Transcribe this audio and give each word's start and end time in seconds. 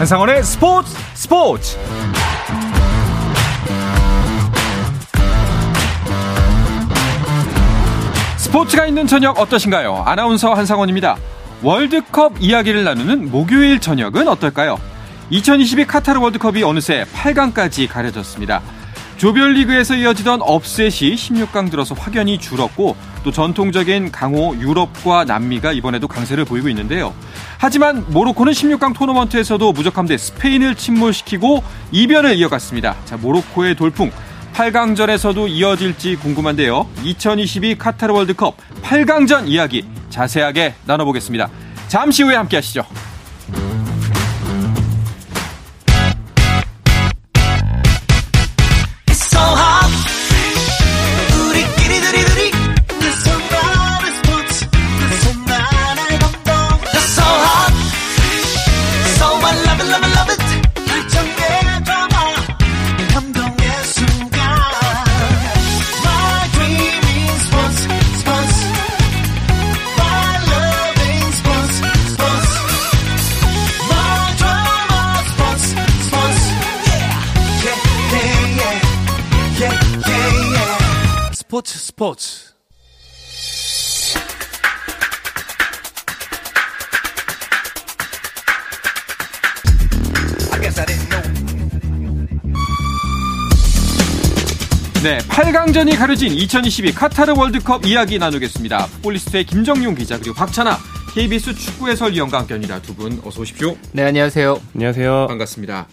한상원의 0.00 0.42
스포츠 0.42 0.96
스포츠 1.12 1.78
스포츠가 8.38 8.86
있는 8.86 9.06
저녁 9.06 9.38
어떠신가요? 9.38 10.04
아나운서 10.06 10.54
한상원입니다. 10.54 11.18
월드컵 11.62 12.32
이야기를 12.40 12.82
나누는 12.82 13.30
목요일 13.30 13.78
저녁은 13.78 14.26
어떨까요? 14.26 14.80
2022 15.28 15.84
카타르 15.86 16.18
월드컵이 16.18 16.62
어느새 16.62 17.04
8강까지 17.12 17.86
가려졌습니다. 17.86 18.62
조별리그에서 19.20 19.96
이어지던 19.96 20.40
업셋이 20.40 21.14
16강 21.14 21.70
들어서 21.70 21.94
확연히 21.94 22.38
줄었고 22.38 22.96
또 23.22 23.30
전통적인 23.30 24.10
강호 24.10 24.56
유럽과 24.56 25.24
남미가 25.26 25.72
이번에도 25.72 26.08
강세를 26.08 26.46
보이고 26.46 26.70
있는데요. 26.70 27.12
하지만 27.58 28.06
모로코는 28.08 28.54
16강 28.54 28.94
토너먼트에서도 28.94 29.72
무적함대 29.72 30.16
스페인을 30.16 30.74
침몰시키고 30.74 31.62
이변을 31.92 32.36
이어갔습니다. 32.36 32.96
자, 33.04 33.18
모로코의 33.18 33.74
돌풍 33.74 34.10
8강전에서도 34.54 35.50
이어질지 35.50 36.16
궁금한데요. 36.16 36.88
2022 37.04 37.76
카타르 37.76 38.14
월드컵 38.14 38.56
8강전 38.82 39.48
이야기 39.48 39.84
자세하게 40.08 40.76
나눠보겠습니다. 40.86 41.50
잠시 41.88 42.22
후에 42.22 42.36
함께 42.36 42.56
하시죠. 42.56 42.86
스포츠 82.00 82.54
네, 95.02 95.18
8강전이 95.18 95.96
가려진 95.96 96.32
2022 96.32 96.92
카타르 96.94 97.32
월드컵 97.36 97.86
이야기 97.86 98.18
나누겠습니다. 98.18 98.86
풋볼리스트의 98.86 99.44
김정용 99.44 99.94
기자 99.94 100.18
그리고 100.18 100.34
박찬아 100.34 100.76
KBS 101.14 101.54
축구 101.54 101.88
해설위원과 101.88 102.40
함께합니다. 102.40 102.80
두 102.82 102.94
분 102.94 103.20
어서 103.24 103.40
오십시오. 103.40 103.76
네, 103.92 104.04
안녕하세요. 104.04 104.60
안녕하세요. 104.74 105.26
반갑습니다. 105.28 105.86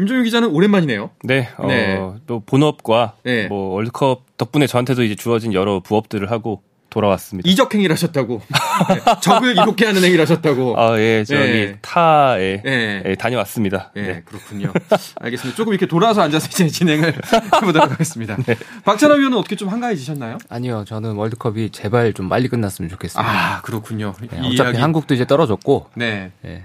김정용 0.00 0.24
기자는 0.24 0.48
오랜만이네요. 0.48 1.10
네, 1.24 1.48
네. 1.68 1.96
어, 1.98 2.16
또 2.26 2.40
본업과 2.46 3.14
네. 3.22 3.48
뭐 3.48 3.74
월드컵 3.74 4.22
덕분에 4.38 4.66
저한테도 4.66 5.02
이제 5.02 5.14
주어진 5.14 5.52
여러 5.52 5.80
부업들을 5.80 6.30
하고 6.30 6.62
돌아왔습니다. 6.88 7.48
이적 7.48 7.72
행위를 7.74 7.92
하셨다고. 7.92 8.40
네, 8.88 9.00
적을 9.20 9.52
이롭게 9.52 9.84
하는 9.86 10.02
행위를 10.02 10.22
하셨다고. 10.22 10.74
아, 10.80 10.98
예, 10.98 11.22
저기 11.24 11.38
네. 11.40 11.78
타에 11.82 12.62
네. 12.64 13.02
예, 13.06 13.14
다녀왔습니다. 13.14 13.92
네, 13.94 14.02
네. 14.02 14.22
그렇군요. 14.24 14.72
알겠습니다. 15.20 15.54
조금 15.56 15.72
이렇게 15.74 15.86
돌아서 15.86 16.22
앉아서 16.22 16.48
이제 16.48 16.66
진행을 16.66 17.14
해보도록 17.62 17.92
하겠습니다. 17.92 18.36
네. 18.44 18.56
박찬호 18.84 19.16
위원은 19.16 19.36
어떻게 19.38 19.54
좀 19.54 19.68
한가해지셨나요? 19.68 20.38
아니요, 20.48 20.84
저는 20.88 21.12
월드컵이 21.14 21.70
제발 21.70 22.12
좀 22.14 22.28
빨리 22.30 22.48
끝났으면 22.48 22.88
좋겠습니다. 22.88 23.30
아, 23.58 23.60
그렇군요. 23.60 24.14
네, 24.22 24.38
이 24.38 24.54
어차피 24.54 24.70
이야기- 24.70 24.78
한국도 24.78 25.14
이제 25.14 25.26
떨어졌고, 25.26 25.90
네. 25.94 26.32
예. 26.46 26.64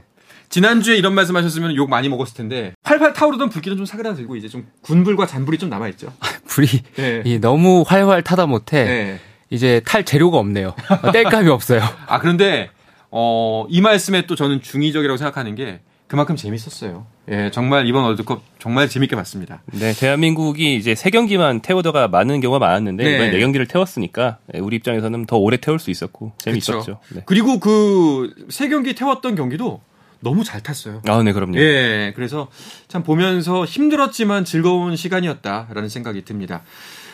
지난주에 0.55 0.95
이런 0.95 1.13
말씀 1.15 1.35
하셨으면 1.35 1.75
욕 1.75 1.89
많이 1.89 2.07
먹었을 2.07 2.33
텐데, 2.37 2.71
팔팔 2.83 3.11
타오르던 3.11 3.49
불길은 3.49 3.75
좀 3.75 3.85
사그라들고, 3.85 4.37
이제 4.37 4.47
좀 4.47 4.65
군불과 4.83 5.27
잔불이 5.27 5.57
좀 5.57 5.69
남아있죠. 5.69 6.13
불이 6.47 6.67
네. 6.95 7.21
이 7.25 7.39
너무 7.41 7.83
활활 7.85 8.21
타다 8.23 8.45
못해 8.45 8.85
네. 8.85 9.19
이제 9.49 9.81
탈 9.85 10.05
재료가 10.05 10.37
없네요. 10.37 10.73
뗄감이 11.11 11.49
없어요. 11.49 11.81
아, 12.07 12.19
그런데, 12.19 12.69
어, 13.11 13.65
이 13.67 13.81
말씀에 13.81 14.27
또 14.27 14.35
저는 14.35 14.61
중의적이라고 14.61 15.17
생각하는 15.17 15.55
게, 15.55 15.81
그만큼 16.07 16.37
재밌었어요. 16.37 17.05
예, 17.29 17.51
정말 17.51 17.85
이번 17.85 18.05
월드컵 18.05 18.41
정말 18.57 18.87
재밌게 18.87 19.17
봤습니다. 19.17 19.61
네, 19.73 19.91
대한민국이 19.91 20.77
이제 20.77 20.95
세 20.95 21.09
경기만 21.09 21.59
태우다가 21.63 22.07
많은 22.07 22.39
경우가 22.39 22.59
많았는데 22.65 23.03
네. 23.03 23.15
이번에 23.15 23.31
네 23.31 23.39
경기를 23.41 23.65
태웠으니까 23.65 24.37
예, 24.53 24.59
우리 24.59 24.77
입장에서는 24.77 25.25
더 25.25 25.35
오래 25.35 25.57
태울 25.57 25.79
수 25.79 25.91
있었고 25.91 26.31
재밌었죠. 26.37 26.79
그쵸? 26.79 26.99
네. 27.09 27.23
그리고 27.25 27.59
그 27.59 28.35
세 28.49 28.69
경기 28.69 28.93
태웠던 28.95 29.35
경기도 29.35 29.81
너무 30.25 30.43
잘 30.43 30.61
탔어요. 30.61 31.01
아, 31.07 31.21
네, 31.23 31.31
그럼요. 31.33 31.57
예, 31.59 32.11
그래서 32.15 32.47
참 32.87 33.03
보면서 33.03 33.63
힘들었지만 33.63 34.43
즐거운 34.43 34.95
시간이었다라는 34.95 35.87
생각이 35.87 36.25
듭니다. 36.25 36.63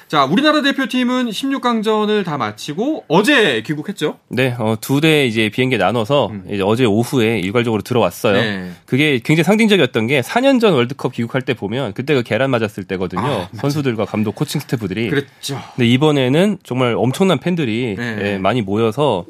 자, 0.08 0.26
우리나라 0.26 0.62
대표팀은 0.62 1.30
16강전을 1.30 2.26
다 2.26 2.38
마치고 2.38 3.06
어제 3.08 3.62
귀국했죠? 3.66 4.18
네, 4.30 4.56
어, 4.60 4.76
두 4.82 5.00
대 5.02 5.26
이제 5.26 5.50
비행기 5.50 5.78
나눠서 5.78 6.28
음. 6.28 6.44
이제 6.50 6.62
어제 6.64 6.84
오후에 6.86 7.40
일괄적으로 7.40 7.82
들어왔어요. 7.82 8.34
네. 8.34 8.72
그게 8.86 9.20
굉장히 9.24 9.44
상징적이었던 9.46 10.08
게 10.08 10.22
4년 10.22 10.60
전 10.60 10.74
월드컵 10.74 11.14
귀국할 11.14 11.42
때 11.44 11.54
보면 11.54 11.94
그때 11.94 12.14
그 12.14 12.24
계란 12.24 12.50
맞았을 12.50 12.84
때거든요. 12.86 13.22
아. 13.22 13.50
선수들과 13.56 14.06
감독, 14.06 14.36
코칭 14.36 14.60
스태프들이. 14.62 15.10
그랬죠. 15.10 15.62
근데 15.76 15.88
이번에는 15.88 16.58
정말 16.64 16.96
엄청난 16.98 17.40
팬들이 17.40 17.96
네. 17.98 18.18
예, 18.22 18.38
많이 18.38 18.62
모여서 18.62 19.26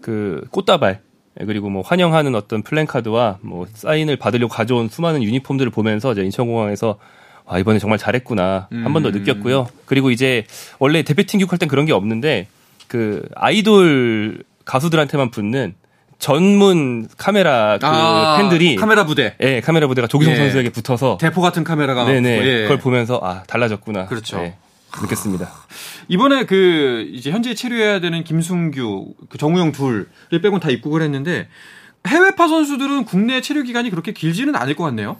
그 0.00 0.46
꽃다발 0.50 1.00
예, 1.00 1.11
그리고 1.38 1.70
뭐 1.70 1.82
환영하는 1.82 2.34
어떤 2.34 2.62
플랜카드와 2.62 3.38
뭐 3.40 3.66
사인을 3.72 4.16
받으려고 4.16 4.52
가져온 4.52 4.88
수많은 4.88 5.22
유니폼들을 5.22 5.70
보면서 5.70 6.12
이제 6.12 6.22
인천공항에서 6.22 6.98
아 7.46 7.58
이번에 7.58 7.78
정말 7.78 7.98
잘했구나 7.98 8.68
한 8.70 8.92
번더 8.92 9.08
음. 9.10 9.12
느꼈고요. 9.14 9.68
그리고 9.86 10.10
이제 10.10 10.44
원래 10.78 11.02
대표팀 11.02 11.38
귀국할 11.38 11.58
땐 11.58 11.68
그런 11.68 11.86
게 11.86 11.92
없는데 11.92 12.48
그 12.86 13.26
아이돌 13.34 14.44
가수들한테만 14.64 15.30
붙는 15.30 15.74
전문 16.18 17.08
카메라 17.16 17.78
그 17.78 17.86
아, 17.86 18.36
팬들이 18.38 18.76
카메라 18.76 19.04
부대. 19.04 19.34
예 19.40 19.60
카메라 19.60 19.88
부대가 19.88 20.06
조기성 20.06 20.34
예. 20.34 20.36
선수에게 20.36 20.70
붙어서 20.70 21.18
대포 21.20 21.40
같은 21.40 21.64
카메라가 21.64 22.04
네네 22.04 22.46
예. 22.46 22.62
그걸 22.62 22.78
보면서 22.78 23.18
아 23.22 23.42
달라졌구나 23.48 24.06
그렇죠. 24.06 24.38
예, 24.38 24.54
느꼈습니다. 25.00 25.48
이번에 26.08 26.44
그 26.44 27.08
이제 27.12 27.30
현재 27.30 27.54
체류해야 27.54 28.00
되는 28.00 28.24
김승규, 28.24 29.14
그 29.28 29.38
정우영 29.38 29.72
둘을 29.72 30.06
빼곤 30.30 30.60
다 30.60 30.70
입국을 30.70 31.02
했는데 31.02 31.48
해외파 32.06 32.48
선수들은 32.48 33.04
국내 33.04 33.40
체류 33.40 33.62
기간이 33.62 33.90
그렇게 33.90 34.12
길지는 34.12 34.54
않을 34.56 34.74
것 34.74 34.84
같네요. 34.84 35.16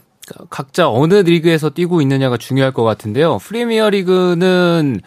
각자 0.50 0.88
어느 0.88 1.15
리그에서 1.15 1.71
뛰고 1.71 2.00
있느냐가 2.03 2.37
중요할 2.37 2.72
것 2.72 2.84
같은데요. 2.84 3.38
프리미어 3.38 3.91
리그는 3.91 5.00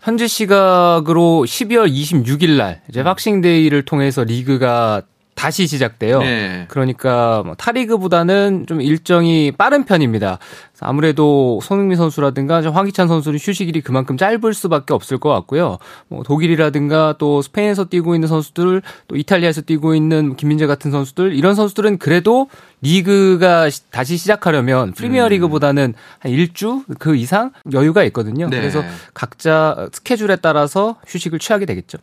현재 0.00 0.26
시각으로 0.26 1.44
12월 1.46 1.92
26일 1.92 2.56
날 2.56 2.82
이제 2.88 3.04
박싱데이를 3.04 3.84
통해서 3.84 4.24
리그가 4.24 5.02
다시 5.34 5.66
시작돼요. 5.66 6.20
네. 6.20 6.66
그러니까 6.68 7.42
뭐 7.44 7.54
타리그보다는 7.54 8.66
좀 8.68 8.80
일정이 8.80 9.50
빠른 9.50 9.84
편입니다. 9.84 10.38
아무래도 10.80 11.58
손흥민 11.62 11.96
선수라든가 11.96 12.60
좀 12.62 12.74
황희찬 12.74 13.08
선수는 13.08 13.38
휴식일이 13.40 13.80
그만큼 13.80 14.16
짧을 14.16 14.52
수밖에 14.54 14.92
없을 14.94 15.18
것 15.18 15.30
같고요. 15.30 15.78
뭐 16.08 16.22
독일이라든가 16.22 17.16
또 17.18 17.40
스페인에서 17.42 17.84
뛰고 17.86 18.14
있는 18.14 18.28
선수들, 18.28 18.82
또 19.08 19.16
이탈리아에서 19.16 19.62
뛰고 19.62 19.94
있는 19.94 20.36
김민재 20.36 20.66
같은 20.66 20.90
선수들 20.90 21.34
이런 21.34 21.54
선수들은 21.54 21.98
그래도 21.98 22.48
리그가 22.82 23.70
시- 23.70 23.90
다시 23.90 24.16
시작하려면 24.16 24.92
프리미어 24.92 25.28
리그보다는 25.28 25.94
한 26.18 26.32
일주 26.32 26.84
그 26.98 27.16
이상 27.16 27.52
여유가 27.72 28.02
있거든요. 28.04 28.48
네. 28.48 28.58
그래서 28.58 28.82
각자 29.14 29.88
스케줄에 29.92 30.36
따라서 30.36 30.96
휴식을 31.06 31.38
취하게 31.38 31.64
되겠죠. 31.66 31.98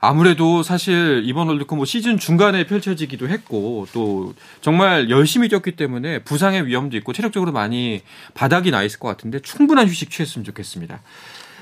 아무래도 0.00 0.62
사실 0.62 1.22
이번 1.26 1.48
월드컵 1.48 1.76
뭐 1.76 1.84
시즌 1.84 2.18
중간에 2.18 2.64
펼쳐지기도 2.64 3.28
했고 3.28 3.86
또 3.92 4.34
정말 4.62 5.10
열심히 5.10 5.48
뛰었기 5.48 5.72
때문에 5.72 6.20
부상의 6.20 6.66
위험도 6.66 6.96
있고 6.98 7.12
체력적으로 7.12 7.52
많이 7.52 8.00
바닥이 8.32 8.70
나 8.70 8.82
있을 8.82 8.98
것 8.98 9.08
같은데 9.08 9.40
충분한 9.40 9.86
휴식 9.86 10.10
취했으면 10.10 10.44
좋겠습니다. 10.44 11.02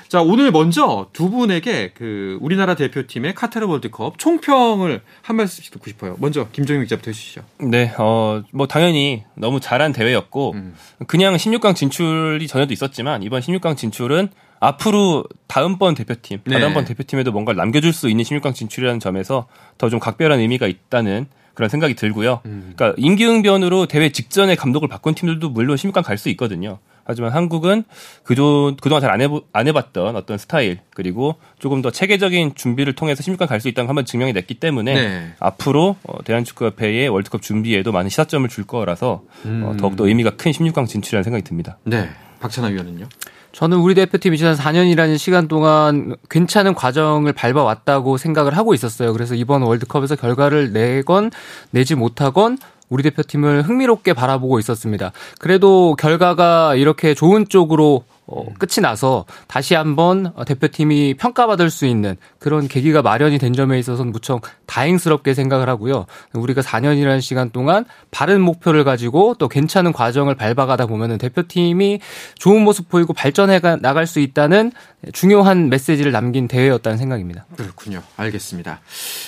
자 0.06 0.22
오늘 0.22 0.52
먼저 0.52 1.08
두 1.12 1.30
분에게 1.30 1.92
그 1.94 2.38
우리나라 2.40 2.76
대표팀의 2.76 3.34
카타르 3.34 3.66
월드컵 3.66 4.18
총평을 4.18 5.02
한 5.20 5.36
말씀씩 5.36 5.72
듣고 5.72 5.90
싶어요. 5.90 6.16
먼저 6.18 6.48
김정용 6.52 6.84
기자부터 6.84 7.10
해주시죠. 7.10 7.42
네, 7.58 7.92
어, 7.98 8.42
뭐, 8.52 8.66
당연히 8.66 9.24
너무 9.34 9.60
잘한 9.60 9.92
대회였고, 9.92 10.52
음. 10.52 10.74
그냥 11.06 11.36
16강 11.36 11.76
진출이 11.76 12.46
전에도 12.48 12.72
있었지만, 12.72 13.22
이번 13.22 13.42
16강 13.42 13.76
진출은 13.76 14.30
앞으로 14.60 15.24
다음번 15.46 15.94
대표팀, 15.94 16.40
네. 16.44 16.54
다다음번 16.54 16.84
대표팀에도 16.84 17.32
뭔가를 17.32 17.56
남겨줄 17.58 17.92
수 17.92 18.08
있는 18.08 18.24
16강 18.24 18.54
진출이라는 18.54 19.00
점에서 19.00 19.46
더 19.78 19.88
좀 19.88 19.98
각별한 20.00 20.40
의미가 20.40 20.66
있다는 20.66 21.26
그런 21.54 21.68
생각이 21.68 21.94
들고요. 21.94 22.40
음. 22.46 22.72
그러니까 22.76 22.94
임기응변으로 22.98 23.86
대회 23.86 24.10
직전에 24.10 24.54
감독을 24.54 24.88
바꾼 24.88 25.14
팀들도 25.14 25.50
물론 25.50 25.76
16강 25.76 26.02
갈 26.04 26.16
수 26.18 26.28
있거든요. 26.30 26.78
하지만 27.04 27.32
한국은 27.32 27.84
그조, 28.22 28.76
그동안 28.82 29.00
잘 29.00 29.10
안 29.52 29.66
해봤던 29.66 30.14
어떤 30.14 30.36
스타일, 30.38 30.80
그리고 30.94 31.36
조금 31.58 31.80
더 31.80 31.90
체계적인 31.90 32.54
준비를 32.54 32.92
통해서 32.92 33.22
16강 33.22 33.48
갈 33.48 33.60
수 33.60 33.68
있다는 33.68 33.86
걸 33.86 33.90
한번 33.92 34.04
증명이 34.04 34.34
냈기 34.34 34.54
때문에 34.54 34.94
네. 34.94 35.32
앞으로 35.40 35.96
어, 36.02 36.22
대한축구협회의 36.24 37.08
월드컵 37.08 37.40
준비에도 37.42 37.92
많은 37.92 38.10
시사점을 38.10 38.46
줄 38.50 38.64
거라서 38.64 39.22
어, 39.46 39.74
더욱더 39.80 40.06
의미가 40.06 40.36
큰 40.36 40.52
16강 40.52 40.86
진출이라는 40.86 41.24
생각이 41.24 41.42
듭니다. 41.44 41.78
네. 41.84 42.10
박찬하 42.40 42.68
위원은요? 42.70 43.06
저는 43.52 43.78
우리 43.78 43.94
대표팀이 43.94 44.36
지난 44.36 44.54
4년이라는 44.54 45.18
시간 45.18 45.48
동안 45.48 46.16
괜찮은 46.30 46.74
과정을 46.74 47.32
밟아왔다고 47.32 48.16
생각을 48.16 48.56
하고 48.56 48.74
있었어요. 48.74 49.12
그래서 49.12 49.34
이번 49.34 49.62
월드컵에서 49.62 50.16
결과를 50.16 50.72
내건 50.72 51.30
내지 51.70 51.94
못하건 51.94 52.58
우리 52.88 53.02
대표팀을 53.02 53.62
흥미롭게 53.62 54.12
바라보고 54.12 54.58
있었습니다. 54.58 55.12
그래도 55.38 55.96
결과가 55.98 56.74
이렇게 56.74 57.14
좋은 57.14 57.48
쪽으로 57.48 58.04
어, 58.30 58.44
끝이 58.58 58.82
나서 58.82 59.24
다시 59.46 59.74
한번 59.74 60.32
어, 60.36 60.44
대표팀이 60.44 61.14
평가받을 61.14 61.70
수 61.70 61.86
있는 61.86 62.16
그런 62.38 62.68
계기가 62.68 63.00
마련이 63.00 63.38
된 63.38 63.54
점에 63.54 63.78
있어서는 63.78 64.12
무척 64.12 64.42
다행스럽게 64.66 65.32
생각을 65.32 65.68
하고요. 65.68 66.04
우리가 66.34 66.60
4년이라는 66.60 67.22
시간 67.22 67.50
동안 67.50 67.86
바른 68.10 68.42
목표를 68.42 68.84
가지고 68.84 69.34
또 69.38 69.48
괜찮은 69.48 69.94
과정을 69.94 70.34
밟아가다 70.34 70.86
보면은 70.86 71.16
대표팀이 71.16 72.00
좋은 72.36 72.62
모습 72.62 72.90
보이고 72.90 73.14
발전해 73.14 73.60
나갈 73.80 74.06
수 74.06 74.20
있다는 74.20 74.72
중요한 75.12 75.70
메시지를 75.70 76.12
남긴 76.12 76.48
대회였다는 76.48 76.98
생각입니다. 76.98 77.46
그렇군요. 77.56 78.02
알겠습니다. 78.16 78.80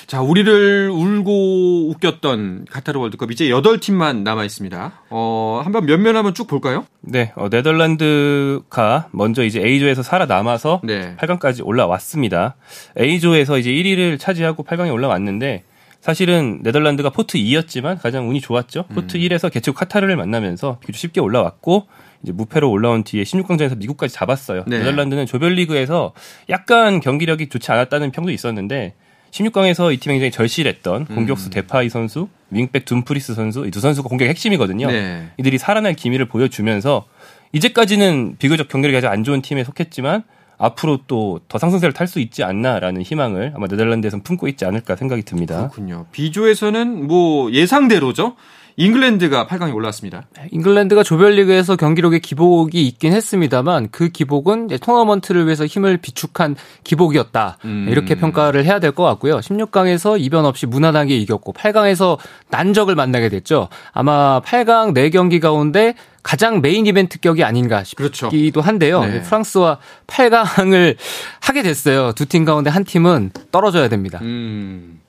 자, 0.07 0.21
우리를 0.21 0.91
울고 0.91 1.89
웃겼던 1.91 2.67
카타르 2.71 2.99
월드컵 2.99 3.31
이제 3.31 3.47
8팀만 3.47 4.23
남아 4.25 4.45
있습니다. 4.45 4.93
어, 5.09 5.61
한번 5.65 5.87
몇몇 5.87 6.15
한번 6.15 6.35
쭉 6.35 6.47
볼까요? 6.47 6.85
네, 7.01 7.33
어, 7.37 7.49
네덜란드가 7.49 8.90
먼저 9.13 9.45
이제 9.45 9.61
A조에서 9.61 10.03
살아남아서 10.03 10.81
네. 10.85 11.15
8강까지 11.19 11.65
올라왔습니다. 11.65 12.57
A조에서 12.99 13.59
이제 13.59 13.71
1위를 13.71 14.19
차지하고 14.19 14.65
8강에 14.65 14.93
올라왔는데 14.93 15.65
사실은 16.01 16.61
네덜란드가 16.63 17.11
포트 17.11 17.37
2였지만 17.39 18.01
가장 18.01 18.29
운이 18.29 18.41
좋았죠. 18.41 18.85
포트 18.95 19.17
음. 19.17 19.21
1에서 19.21 19.53
개최국 19.53 19.79
카타르를 19.79 20.17
만나면서 20.17 20.79
비교적 20.81 20.97
쉽게 20.97 21.21
올라왔고 21.21 21.87
이제 22.23 22.33
무패로 22.33 22.71
올라온 22.71 23.03
뒤에 23.05 23.23
16강전에서 23.23 23.77
미국까지 23.79 24.15
잡았어요. 24.15 24.65
네. 24.67 24.79
네덜란드는 24.79 25.27
조별리그에서 25.27 26.13
약간 26.49 27.01
경기력이 27.01 27.49
좋지 27.51 27.71
않았다는 27.71 28.13
평도 28.13 28.31
있었는데 28.31 28.95
16강에서 29.31 29.93
이 29.93 29.99
팀이 29.99 30.15
굉장히 30.15 30.31
절실했던 30.33 31.07
음. 31.09 31.15
공격수 31.15 31.51
데파이 31.51 31.89
선수, 31.89 32.29
윙백 32.51 32.85
둠프리스 32.85 33.35
선수 33.35 33.65
이 33.67 33.71
두 33.71 33.79
선수가 33.81 34.09
공격 34.09 34.25
의 34.25 34.31
핵심이거든요. 34.31 34.89
네. 34.89 35.29
이들이 35.37 35.57
살아날 35.59 35.95
기미를 35.95 36.27
보여주면서 36.27 37.07
이제까지는 37.53 38.37
비교적 38.39 38.69
경기력이 38.69 38.97
아주 38.97 39.09
안 39.09 39.25
좋은 39.25 39.43
팀에 39.43 39.65
속했지만 39.65 40.23
앞으로 40.59 40.99
또 41.07 41.41
더 41.49 41.59
상승세를 41.59 41.93
탈 41.95 42.07
수 42.07 42.21
있지 42.21 42.45
않나라는 42.45 43.03
희망을 43.03 43.53
아마 43.57 43.67
네덜란드에서는 43.67 44.23
품고 44.23 44.47
있지 44.49 44.65
않을까 44.65 44.95
생각이 44.97 45.23
듭니다. 45.23 45.57
그렇군요. 45.57 46.07
B조에서는 46.13 47.07
뭐 47.07 47.51
예상대로죠. 47.51 48.37
잉글랜드가 48.77 49.47
8강에 49.47 49.75
올랐습니다. 49.75 50.27
잉글랜드가 50.51 51.03
조별리그에서 51.03 51.77
경기력의 51.77 52.21
기복이 52.21 52.87
있긴 52.87 53.13
했습니다만 53.13 53.89
그 53.91 54.09
기복은 54.09 54.69
토너먼트를 54.81 55.45
위해서 55.47 55.67
힘을 55.67 55.97
비축한 55.99 56.57
기복이었다. 56.85 57.59
음. 57.65 57.87
이렇게 57.91 58.15
평가를 58.15 58.65
해야 58.65 58.79
될 58.79 58.91
것 58.93 59.05
같고요. 59.05 59.39
16강에서 59.39 60.21
이변 60.21 60.45
없이 60.45 60.67
무난하게 60.67 61.17
이겼고 61.19 61.53
8강에서 61.53 62.19
난적을 62.49 62.95
만나게 62.97 63.29
됐죠. 63.29 63.69
아마 63.93 64.41
8강 64.41 64.95
4경기 64.95 65.41
가운데 65.41 65.95
가장 66.23 66.61
메인 66.61 66.87
이벤트 66.87 67.19
격이 67.21 67.45
아닌가 67.45 67.83
그렇죠. 67.97 68.29
싶기도 68.31 68.61
한데요. 68.61 69.05
네. 69.05 69.23
프랑스와 69.23 69.79
8강을 70.07 70.97
하게 71.41 71.63
됐어요. 71.63 72.13
두 72.13 72.27
팀 72.27 72.45
가운데 72.45 72.69
한 72.71 72.85
팀은 72.85 73.31
떨어져야 73.51 73.89
됩니다. 73.89 74.19
음. 74.23 75.01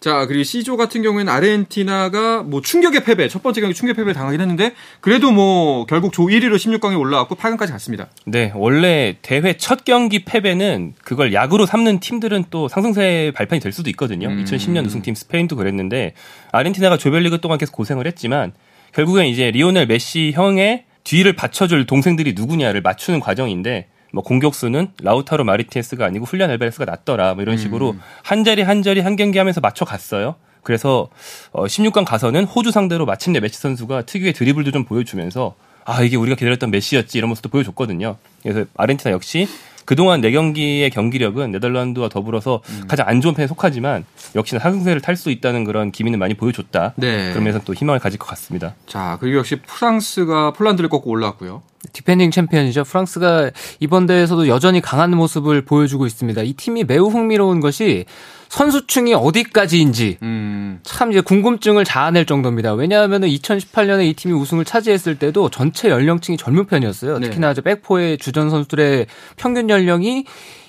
자, 0.00 0.26
그리고 0.26 0.42
C조 0.42 0.76
같은 0.76 1.02
경우에는 1.02 1.32
아르헨티나가 1.32 2.42
뭐 2.42 2.60
충격의 2.60 3.04
패배, 3.04 3.28
첫 3.28 3.42
번째 3.42 3.60
경기 3.60 3.74
충격 3.74 3.96
패배를 3.96 4.14
당하긴 4.14 4.40
했는데 4.40 4.72
그래도 5.00 5.32
뭐 5.32 5.86
결국 5.86 6.12
조 6.12 6.24
1위로 6.26 6.56
16강에 6.56 6.98
올라왔고 6.98 7.34
8강까지 7.36 7.70
갔습니다. 7.70 8.08
네, 8.24 8.52
원래 8.54 9.16
대회 9.22 9.56
첫 9.56 9.84
경기 9.84 10.24
패배는 10.24 10.94
그걸 11.02 11.32
약으로 11.32 11.66
삼는 11.66 12.00
팀들은 12.00 12.44
또 12.50 12.68
상승세 12.68 13.32
발판이 13.34 13.60
될 13.60 13.72
수도 13.72 13.90
있거든요. 13.90 14.28
음. 14.28 14.44
2010년 14.44 14.86
우승팀 14.86 15.14
스페인도 15.14 15.56
그랬는데 15.56 16.14
아르헨티나가 16.52 16.96
조별리그 16.98 17.40
동안 17.40 17.58
계속 17.58 17.72
고생을 17.72 18.06
했지만 18.06 18.52
결국엔 18.92 19.26
이제 19.26 19.50
리오넬 19.50 19.86
메시 19.86 20.32
형의 20.34 20.84
뒤를 21.04 21.34
받쳐줄 21.34 21.86
동생들이 21.86 22.34
누구냐를 22.34 22.80
맞추는 22.80 23.20
과정인데 23.20 23.88
뭐 24.16 24.24
공격수는 24.24 24.88
라우타로 25.02 25.44
마르티네스가 25.44 26.06
아니고 26.06 26.24
훌리안 26.24 26.50
알바레스가 26.50 26.86
낫더라 26.86 27.34
뭐 27.34 27.42
이런 27.42 27.58
식으로 27.58 27.94
한 28.22 28.44
자리 28.44 28.62
한 28.62 28.82
자리 28.82 29.00
한 29.00 29.14
경기 29.14 29.36
하면서 29.36 29.60
맞춰 29.60 29.84
갔어요. 29.84 30.36
그래서 30.62 31.10
어 31.52 31.66
16강 31.66 32.06
가서는 32.06 32.44
호주 32.44 32.70
상대로 32.70 33.04
마침내 33.04 33.40
메시 33.40 33.58
선수가 33.58 34.02
특유의 34.06 34.32
드리블도 34.32 34.70
좀 34.70 34.86
보여주면서 34.86 35.54
아 35.84 36.02
이게 36.02 36.16
우리가 36.16 36.34
기다렸던 36.34 36.70
메시였지 36.70 37.18
이런 37.18 37.28
모습도 37.28 37.50
보여줬거든요. 37.50 38.16
그래서 38.42 38.64
아르헨티나 38.78 39.12
역시 39.12 39.46
그동안 39.84 40.22
네 40.22 40.30
경기의 40.30 40.88
경기력은 40.90 41.52
네덜란드와 41.52 42.08
더불어서 42.08 42.62
가장 42.88 43.06
안 43.08 43.20
좋은 43.20 43.34
편에 43.34 43.46
속하지만 43.46 44.06
역시나 44.34 44.60
상승세를 44.60 45.02
탈 45.02 45.14
수 45.16 45.30
있다는 45.30 45.64
그런 45.64 45.92
기미는 45.92 46.18
많이 46.18 46.32
보여줬다. 46.34 46.94
네. 46.96 47.32
그러면서 47.32 47.60
또 47.64 47.74
희망을 47.74 48.00
가질 48.00 48.18
것 48.18 48.26
같습니다. 48.26 48.74
자, 48.86 49.18
그리고 49.20 49.38
역시 49.38 49.56
프랑스가 49.56 50.54
폴란드를 50.54 50.88
꺾고 50.88 51.10
올라왔고요. 51.10 51.62
디펜딩 51.96 52.30
챔피언이죠. 52.30 52.84
프랑스가 52.84 53.50
이번 53.80 54.04
대회에서도 54.04 54.48
여전히 54.48 54.82
강한 54.82 55.16
모습을 55.16 55.64
보여주고 55.64 56.04
있습니다. 56.04 56.42
이 56.42 56.52
팀이 56.52 56.84
매우 56.84 57.08
흥미로운 57.08 57.60
것이 57.60 58.04
선수층이 58.50 59.14
어디까지인지 59.14 60.18
음. 60.20 60.80
참 60.82 61.10
이제 61.10 61.22
궁금증을 61.22 61.84
자아낼 61.84 62.26
정도입니다. 62.26 62.74
왜냐하면 62.74 63.22
2018년에 63.22 64.06
이 64.06 64.12
팀이 64.12 64.34
우승을 64.34 64.66
차지했을 64.66 65.18
때도 65.18 65.48
전체 65.48 65.88
연령층이 65.88 66.36
젊은 66.36 66.66
편이었어요. 66.66 67.18
네. 67.18 67.28
특히나 67.28 67.52
이제 67.52 67.62
백포의 67.62 68.18
주전 68.18 68.50
선수들의 68.50 69.06
평균 69.36 69.70
연령이 69.70 70.26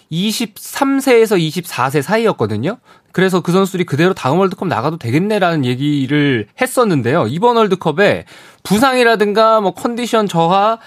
23세에서 0.10 1.38
24세 1.38 2.02
사이였거든요. 2.02 2.78
그래서 3.12 3.42
그 3.42 3.52
선수들이 3.52 3.84
그대로 3.84 4.14
다음 4.14 4.40
월드컵 4.40 4.70
나가도 4.70 4.98
되겠네라는 4.98 5.66
얘기를 5.66 6.48
했었는데요. 6.62 7.28
이번 7.28 7.58
월드컵에 7.58 8.24
부상이라든가 8.64 9.60
뭐 9.60 9.72
컨디션 9.72 10.28
저하 10.28 10.80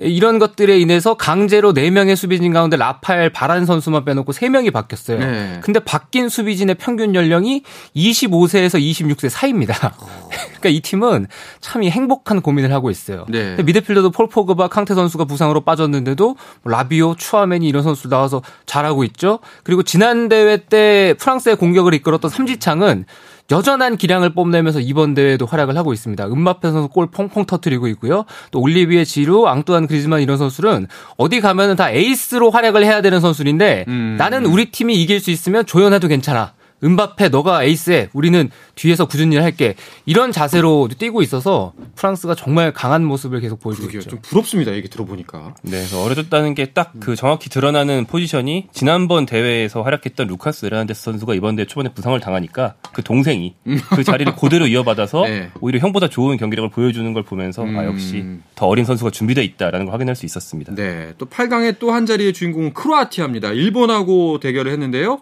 이런 0.00 0.38
것들에 0.38 0.78
인해서 0.78 1.14
강제로 1.14 1.72
4명의 1.72 2.14
수비진 2.16 2.52
가운데 2.52 2.76
라파엘 2.76 3.30
바란 3.30 3.66
선수만 3.66 4.04
빼놓고 4.04 4.32
3명이 4.32 4.72
바뀌었어요. 4.72 5.18
네. 5.18 5.60
근데 5.62 5.80
바뀐 5.80 6.28
수비진의 6.28 6.76
평균 6.76 7.14
연령이 7.14 7.62
25세에서 7.96 8.80
26세 8.80 9.28
사이입니다. 9.28 9.74
그러니까 10.60 10.68
이 10.68 10.80
팀은 10.80 11.26
참 11.60 11.78
이 11.82 11.90
행복한 11.90 12.40
고민을 12.40 12.72
하고 12.72 12.90
있어요. 12.90 13.24
네. 13.28 13.56
미드필더도 13.62 14.10
폴 14.10 14.28
포그바, 14.28 14.68
캉테 14.68 14.94
선수가 14.94 15.24
부상으로 15.26 15.60
빠졌는데도 15.62 16.36
뭐 16.62 16.72
라비오, 16.72 17.14
추아메니 17.16 17.68
이런 17.68 17.82
선수들 17.82 18.10
나와서 18.10 18.42
잘하고 18.66 19.04
있죠. 19.04 19.38
그리고 19.62 19.82
지난 19.82 20.28
대회 20.28 20.56
때 20.56 21.14
프랑스의 21.18 21.56
공격을 21.56 21.94
이끌었던 21.94 22.30
삼지창은 22.30 23.04
여전한 23.50 23.96
기량을 23.96 24.34
뽐내면서 24.34 24.80
이번 24.80 25.14
대회에도 25.14 25.46
활약을 25.46 25.76
하고 25.76 25.92
있습니다. 25.92 26.26
음바페 26.26 26.70
선수 26.70 26.88
골 26.88 27.10
펑펑 27.10 27.46
터트리고 27.46 27.88
있고요. 27.88 28.24
또 28.50 28.60
올리비에 28.60 29.04
지루, 29.04 29.46
앙뚜안 29.46 29.86
그리즈만 29.86 30.20
이런 30.20 30.36
선수는 30.36 30.86
어디 31.16 31.40
가면은 31.40 31.76
다 31.76 31.90
에이스로 31.90 32.50
활약을 32.50 32.84
해야 32.84 33.00
되는 33.00 33.20
선수인데 33.20 33.86
음. 33.88 34.16
나는 34.18 34.44
우리 34.44 34.70
팀이 34.70 34.94
이길 35.02 35.20
수 35.20 35.30
있으면 35.30 35.64
조연해도 35.64 36.08
괜찮아. 36.08 36.52
음바페 36.84 37.28
너가 37.30 37.64
에이스해. 37.64 38.08
우리는 38.12 38.50
뒤에서 38.74 39.06
궂은일 39.06 39.42
할게. 39.42 39.74
이런 40.06 40.30
자세로 40.32 40.88
뛰고 40.96 41.22
있어서 41.22 41.72
프랑스가 41.96 42.34
정말 42.34 42.72
강한 42.72 43.04
모습을 43.04 43.40
계속 43.40 43.58
보여주고 43.60 43.88
그러게요. 43.88 44.00
있죠. 44.00 44.10
좀 44.10 44.18
부럽습니다. 44.22 44.72
얘기 44.74 44.88
들어보니까. 44.88 45.54
네, 45.62 45.70
그래서 45.72 46.02
어려졌다는 46.02 46.54
게 46.54 46.72
딱 46.72 46.92
그 47.00 47.16
정확히 47.16 47.48
드러나는 47.50 48.04
포지션이 48.06 48.68
지난번 48.72 49.26
대회에서 49.26 49.82
활약했던 49.82 50.26
루카스 50.28 50.66
에르난데스 50.66 51.02
선수가 51.02 51.34
이번 51.34 51.56
대회 51.56 51.66
초반에 51.66 51.92
부상을 51.92 52.18
당하니까 52.20 52.74
그 52.92 53.02
동생이 53.02 53.54
그 53.94 54.04
자리를 54.04 54.34
그대로 54.36 54.66
이어받아서 54.66 55.24
네. 55.28 55.50
오히려 55.60 55.78
형보다 55.80 56.08
좋은 56.08 56.36
경기력을 56.36 56.70
보여주는 56.70 57.12
걸 57.12 57.22
보면서 57.22 57.64
아 57.66 57.84
역시 57.86 58.24
더 58.54 58.66
어린 58.66 58.84
선수가 58.84 59.10
준비돼 59.10 59.42
있다라는 59.44 59.86
걸 59.86 59.94
확인할 59.94 60.14
수 60.16 60.26
있었습니다. 60.26 60.74
네. 60.74 61.14
또 61.18 61.26
8강의 61.26 61.78
또 61.78 61.88
한 61.90 62.04
자리의 62.06 62.32
주인공은 62.34 62.74
크로아티아입니다. 62.74 63.52
일본하고 63.52 64.38
대결을 64.40 64.70
했는데요. 64.72 65.20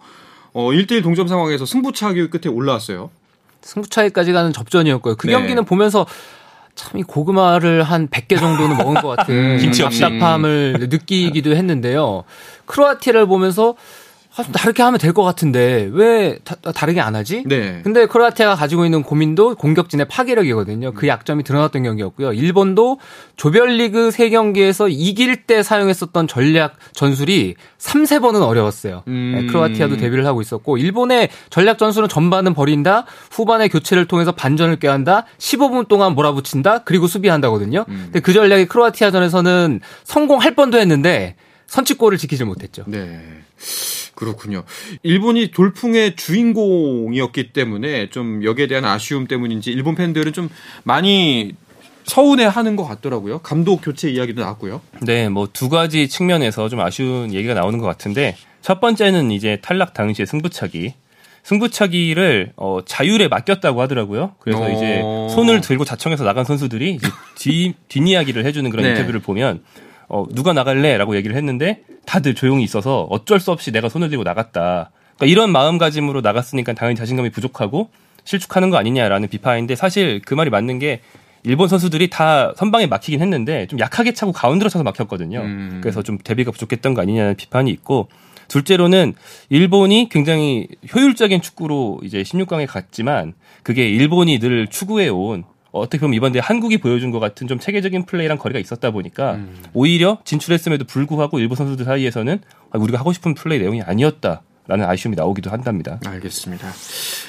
어, 0.57 0.71
1대1 0.71 1.03
동점 1.03 1.27
상황에서 1.27 1.65
승부차기 1.67 2.29
끝에 2.31 2.51
올라왔어요. 2.51 3.11
승부차이까지 3.61 4.31
가는 4.33 4.51
접전이었고요. 4.51 5.15
그 5.17 5.27
네. 5.27 5.33
경기는 5.33 5.63
보면서 5.65 6.05
참 6.75 6.99
이 6.99 7.03
고구마를 7.03 7.81
한 7.83 8.07
100개 8.07 8.39
정도는 8.39 8.77
먹은 8.77 8.95
것 9.01 9.15
같은 9.15 9.57
김치. 9.61 9.81
답답함을 9.83 10.87
느끼기도 10.89 11.55
했는데요. 11.55 12.23
크로아티아를 12.65 13.25
보면서 13.27 13.75
아, 14.37 14.43
좀 14.43 14.51
다르게 14.51 14.83
하면 14.83 14.99
될 14.99 15.13
것 15.13 15.23
같은데 15.23 15.89
왜 15.91 16.37
다, 16.43 16.55
다르게 16.55 17.01
안 17.01 17.15
하지? 17.15 17.43
네. 17.45 17.81
근데 17.83 18.05
크로아티아가 18.05 18.55
가지고 18.55 18.85
있는 18.85 19.01
고민도 19.03 19.55
공격진의 19.55 20.07
파괴력이거든요. 20.07 20.93
그 20.93 21.07
약점이 21.07 21.43
드러났던 21.43 21.81
경기였고요. 21.83 22.33
일본도 22.33 22.99
조별리그 23.35 24.09
3경기에서 24.09 24.87
이길 24.91 25.43
때 25.47 25.63
사용했었던 25.63 26.27
전략 26.27 26.75
전술이 26.93 27.55
3, 27.77 28.03
4번은 28.03 28.41
어려웠어요. 28.41 29.03
음. 29.07 29.33
네, 29.35 29.45
크로아티아도 29.47 29.97
데뷔를 29.97 30.25
하고 30.25 30.41
있었고 30.41 30.77
일본의 30.77 31.29
전략 31.49 31.77
전술은 31.77 32.09
전반은 32.09 32.53
버린다. 32.53 33.05
후반에 33.31 33.67
교체를 33.69 34.05
통해서 34.05 34.31
반전을 34.31 34.77
꾀한다. 34.79 35.25
15분 35.39 35.87
동안 35.87 36.13
몰아붙인다. 36.13 36.79
그리고 36.83 37.07
수비한다거든요. 37.07 37.85
근데 37.85 38.19
그 38.19 38.33
전략이 38.33 38.65
크로아티아전에서는 38.67 39.81
성공할 40.03 40.53
뻔도 40.55 40.77
했는데 40.79 41.35
선취골을 41.67 42.17
지키질 42.17 42.45
못했죠. 42.45 42.83
네. 42.87 43.19
그렇군요. 44.17 44.63
일본이 45.03 45.51
돌풍의 45.51 46.15
주인공이었기 46.15 47.53
때문에 47.53 48.09
좀 48.09 48.43
여기에 48.43 48.65
대한 48.67 48.83
아쉬움 48.83 49.27
때문인지 49.27 49.71
일본 49.71 49.93
팬들은 49.93 50.33
좀 50.33 50.49
많이 50.83 51.53
서운해 52.03 52.45
하는 52.45 52.75
것 52.75 52.83
같더라고요. 52.85 53.39
감독 53.39 53.77
교체 53.83 54.09
이야기도 54.09 54.41
나왔고요. 54.41 54.81
네, 55.01 55.29
뭐 55.29 55.47
두 55.53 55.69
가지 55.69 56.07
측면에서 56.09 56.67
좀 56.67 56.79
아쉬운 56.79 57.31
얘기가 57.33 57.53
나오는 57.53 57.77
것 57.79 57.85
같은데 57.85 58.35
첫 58.61 58.79
번째는 58.81 59.29
이제 59.31 59.59
탈락 59.61 59.93
당시의 59.93 60.25
승부차기. 60.25 60.93
승부차기를 61.43 62.53
어, 62.57 62.79
자율에 62.85 63.27
맡겼다고 63.27 63.81
하더라고요. 63.81 64.33
그래서 64.39 64.61
오. 64.61 64.69
이제 64.69 65.01
손을 65.33 65.61
들고 65.61 65.85
자청해서 65.85 66.23
나간 66.25 66.43
선수들이 66.43 66.99
뒤, 67.35 67.73
뒷이야기를 67.87 68.45
해주는 68.45 68.69
그런 68.71 68.83
네. 68.83 68.89
인터뷰를 68.91 69.19
보면 69.21 69.61
어, 70.09 70.25
누가 70.31 70.53
나갈래 70.53 70.97
라고 70.97 71.15
얘기를 71.15 71.35
했는데 71.35 71.83
다들 72.05 72.35
조용히 72.35 72.63
있어서 72.63 73.07
어쩔 73.09 73.39
수 73.39 73.51
없이 73.51 73.71
내가 73.71 73.89
손을 73.89 74.09
들고 74.09 74.23
나갔다. 74.23 74.91
그러니까 75.17 75.25
이런 75.25 75.51
마음가짐으로 75.51 76.21
나갔으니까 76.21 76.73
당연히 76.73 76.95
자신감이 76.95 77.29
부족하고 77.29 77.89
실축하는 78.23 78.69
거 78.69 78.77
아니냐라는 78.77 79.29
비판인데 79.29 79.75
사실 79.75 80.21
그 80.23 80.33
말이 80.33 80.49
맞는 80.49 80.79
게 80.79 81.01
일본 81.43 81.67
선수들이 81.67 82.09
다 82.09 82.53
선방에 82.57 82.87
막히긴 82.87 83.21
했는데 83.21 83.67
좀 83.67 83.79
약하게 83.79 84.13
차고 84.13 84.33
가운데로 84.33 84.69
차서 84.69 84.83
막혔거든요. 84.83 85.39
음. 85.39 85.79
그래서 85.81 86.01
좀 86.01 86.17
대비가 86.17 86.51
부족했던 86.51 86.93
거 86.93 87.01
아니냐는 87.01 87.35
비판이 87.35 87.71
있고 87.71 88.09
둘째로는 88.47 89.13
일본이 89.49 90.09
굉장히 90.09 90.67
효율적인 90.93 91.41
축구로 91.41 91.99
이제 92.03 92.21
16강에 92.21 92.67
갔지만 92.67 93.33
그게 93.63 93.87
일본이 93.87 94.39
늘 94.39 94.67
추구해온 94.67 95.43
어떻게 95.71 95.99
보면 95.99 96.13
이번 96.15 96.31
대회 96.31 96.41
한국이 96.41 96.77
보여준 96.77 97.11
것 97.11 97.19
같은 97.19 97.47
좀 97.47 97.59
체계적인 97.59 98.05
플레이랑 98.05 98.37
거리가 98.37 98.59
있었다 98.59 98.91
보니까 98.91 99.39
오히려 99.73 100.19
진출했음에도 100.23 100.85
불구하고 100.85 101.39
일본 101.39 101.55
선수들 101.57 101.85
사이에서는 101.85 102.39
아, 102.71 102.77
우리가 102.77 102.99
하고 102.99 103.13
싶은 103.13 103.33
플레이 103.33 103.59
내용이 103.59 103.81
아니었다 103.81 104.41
라는 104.69 104.85
아쉬움이 104.85 105.15
나오기도 105.15 105.49
한답니다. 105.49 105.99
알겠습니다. 106.05 106.67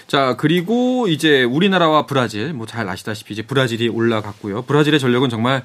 자, 0.09 0.35
그리고 0.37 1.07
이제 1.09 1.45
우리나라와 1.45 2.05
브라질, 2.07 2.53
뭐 2.53 2.67
잘 2.67 2.89
아시다시피 2.89 3.33
이제 3.35 3.43
브라질이 3.43 3.89
올라갔고요. 3.89 4.63
브라질의 4.63 4.99
전력은 4.99 5.29
정말 5.29 5.63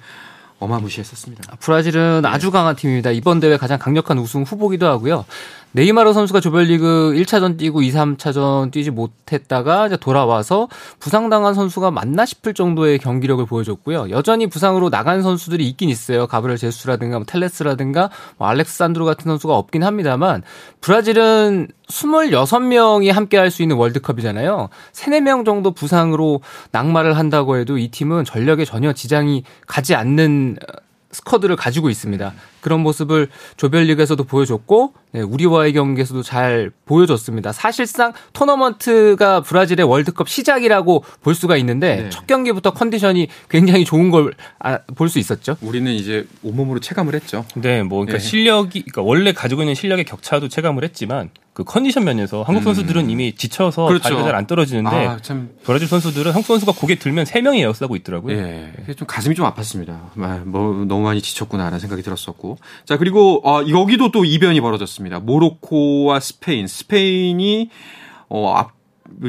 어마무시했었습니다. 0.59 1.55
브라질은 1.59 2.25
아주 2.25 2.51
강한 2.51 2.75
팀입니다. 2.75 3.11
이번 3.11 3.39
대회 3.39 3.57
가장 3.57 3.79
강력한 3.79 4.17
우승 4.19 4.43
후보기도 4.43 4.87
하고요. 4.87 5.25
네이마르 5.75 6.13
선수가 6.13 6.39
조별리그 6.39 7.13
1차전 7.15 7.57
뛰고 7.57 7.81
2, 7.81 7.91
3차전 7.91 8.71
뛰지 8.71 8.91
못했다가 8.91 9.87
이제 9.87 9.97
돌아와서 9.97 10.67
부상당한 10.99 11.55
선수가 11.55 11.89
맞나 11.89 12.25
싶을 12.25 12.53
정도의 12.53 12.99
경기력을 12.99 13.43
보여줬고요. 13.45 14.11
여전히 14.11 14.45
부상으로 14.47 14.91
나간 14.91 15.23
선수들이 15.23 15.67
있긴 15.69 15.89
있어요. 15.89 16.27
가브리엘 16.27 16.59
제수라든가 16.59 17.17
뭐 17.17 17.25
텔레스라든가 17.25 18.11
뭐 18.37 18.47
알렉산드로 18.47 19.03
같은 19.05 19.23
선수가 19.23 19.55
없긴 19.55 19.83
합니다만 19.83 20.43
브라질은 20.81 21.69
26명이 21.89 23.11
함께 23.11 23.37
할 23.37 23.53
수 23.53 23.61
있는 23.61 23.75
월드컵이잖아요. 23.75 24.69
3, 24.93 25.13
4명 25.13 25.45
정도 25.45 25.71
부상으로 25.71 26.41
낙마를 26.71 27.17
한다고 27.17 27.57
해도 27.57 27.77
이 27.77 27.89
팀은 27.89 28.25
전력에 28.25 28.65
전혀 28.65 28.93
지장이 28.93 29.43
가지 29.67 29.93
않는 29.93 30.57
스쿼드를 31.13 31.55
가지고 31.55 31.89
있습니다. 31.89 32.34
그런 32.62 32.82
모습을 32.82 33.29
조별리그에서도 33.58 34.24
보여줬고 34.24 34.93
네, 35.12 35.22
우리와의 35.22 35.74
경기에서도 35.74 36.24
잘 36.24 36.72
보여줬습니다. 36.86 37.51
사실상 37.51 38.13
토너먼트가 38.34 39.41
브라질의 39.41 39.86
월드컵 39.86 40.27
시작이라고 40.27 41.03
볼 41.22 41.36
수가 41.36 41.58
있는데 41.58 42.03
네. 42.03 42.10
첫 42.10 42.25
경기부터 42.25 42.72
컨디션이 42.72 43.27
굉장히 43.50 43.86
좋은 43.86 44.10
걸 44.10 44.34
볼수 44.96 45.20
있었죠. 45.20 45.58
우리는 45.62 45.91
이제 45.91 46.25
온몸으로 46.41 46.79
체감을 46.79 47.13
했죠. 47.15 47.46
네, 47.55 47.84
뭐 47.84 48.00
그러니까 48.00 48.17
네. 48.17 48.24
실력이 48.24 48.82
그러니까 48.82 49.01
원래 49.03 49.34
가지고 49.34 49.62
있는 49.62 49.75
실력의 49.75 50.05
격차도 50.05 50.50
체감을 50.50 50.84
했지만 50.84 51.29
그 51.53 51.63
컨디션 51.63 52.03
면에서 52.03 52.41
한국 52.41 52.63
선수들은 52.63 53.12
이미 53.12 53.33
지쳐서 53.36 53.86
음. 53.86 53.88
그렇죠. 53.88 54.03
다리가 54.03 54.24
잘 54.24 54.33
안 54.36 54.48
떨어지는데 54.48 54.89
아, 54.89 55.17
참 55.22 55.51
브라질 55.63 55.88
선수들은 55.88 56.31
한국 56.31 56.48
선수가 56.48 56.72
고개 56.72 56.95
들면 56.95 57.25
세 57.25 57.41
명이 57.41 57.62
에어싸고 57.62 57.95
있더라고요. 57.98 58.36
예, 58.36 58.74
좀 58.95 59.07
가슴이 59.07 59.36
좀 59.36 59.45
아팠습니다. 59.45 59.89
아, 60.17 60.41
뭐 60.45 60.86
너무 60.86 61.03
많이 61.03 61.22
지쳤구나라는 61.22 61.77
생각이 61.77 62.01
들었었고, 62.01 62.57
자 62.86 62.98
그리고 62.98 63.48
어, 63.48 63.63
여기도 63.69 64.10
또 64.12 64.25
이변이 64.25 64.60
벌어졌습니다. 64.62 65.19
모로코와 65.19 66.19
스페인, 66.19 66.65
스페인이 66.65 67.69
어, 68.29 68.53
앞, 68.55 68.72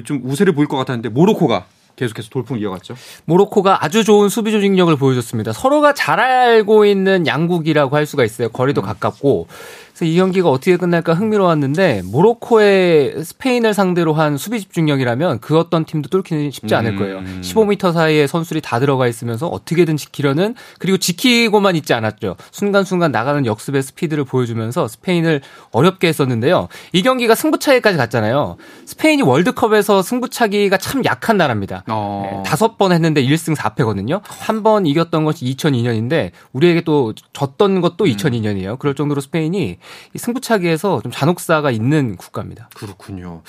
좀 0.05 0.23
우세를 0.25 0.55
보일 0.55 0.67
것 0.67 0.79
같았는데 0.79 1.11
모로코가 1.11 1.67
계속해서 1.97 2.29
돌풍을 2.31 2.61
이어갔죠. 2.63 2.97
모로코가 3.27 3.85
아주 3.85 4.03
좋은 4.03 4.29
수비 4.29 4.51
조직력을 4.51 4.97
보여줬습니다. 4.97 5.53
서로가 5.53 5.93
잘 5.95 6.19
알고 6.19 6.87
있는 6.87 7.27
양국이라고 7.27 7.95
할 7.95 8.07
수가 8.07 8.25
있어요. 8.25 8.49
거리도 8.49 8.83
가깝고. 8.83 9.47
그래서 9.95 10.07
이 10.07 10.17
경기가 10.17 10.51
어떻게 10.51 10.77
끝날까 10.77 11.15
흥미로웠는데 11.15 12.03
모로코의 12.07 13.23
스페인을 13.25 13.75
상대로 13.75 14.13
한 14.13 14.37
수비 14.37 14.61
집중력이라면 14.61 15.39
그 15.39 15.57
어떤 15.57 15.85
팀도 15.85 16.09
뚫기는 16.09 16.51
쉽지 16.51 16.75
않을 16.75 16.97
거예요. 16.97 17.19
음. 17.19 17.41
15m 17.45 17.93
사이에 17.93 18.27
선수들이 18.27 18.61
다 18.61 18.81
들어가 18.81 19.07
있으면서 19.07 19.47
어떻게든 19.47 19.97
지키려는 19.97 20.57
그리고 20.81 20.99
지키고만 20.99 21.77
있지 21.77 21.95
않았죠. 21.95 22.35
순간순간 22.51 23.13
나가는 23.13 23.47
역습의 23.47 23.85
스피드를 23.85 24.25
보여주면서 24.25 24.89
스페인을 24.89 25.43
어렵게 25.71 26.09
했었는데요. 26.09 26.67
이 26.93 27.03
경기가 27.03 27.37
승부차기까지 27.37 27.97
갔잖아요. 27.97 28.57
스페인이 28.87 29.23
월드컵에서 29.23 30.03
승부차기가 30.03 30.77
참 30.79 31.05
약한 31.05 31.37
나라입니다. 31.37 31.85
어. 31.89 32.43
네, 32.43 32.43
다섯 32.51 32.77
번 32.79 32.91
했는데 32.93 33.23
1승 33.25 33.55
4패거든요. 33.55 34.21
한 34.25 34.65
번 34.65 34.87
이겼던 34.87 35.25
것이 35.27 35.45
2002년인데 35.45 36.31
우리에게 36.53 36.81
또 36.81 37.13
졌던 37.35 37.83
것도 37.83 38.07
2002년이에요. 38.07 38.79
그럴 38.79 38.95
정도로 38.95 39.21
스페인이 39.21 39.63
이 39.63 39.77
승부차기에서 40.17 41.01
좀 41.03 41.13
잔혹사가 41.13 41.71
있는 41.71 42.17
국가입니다. 42.17 42.69
그렇군요. 42.75 43.43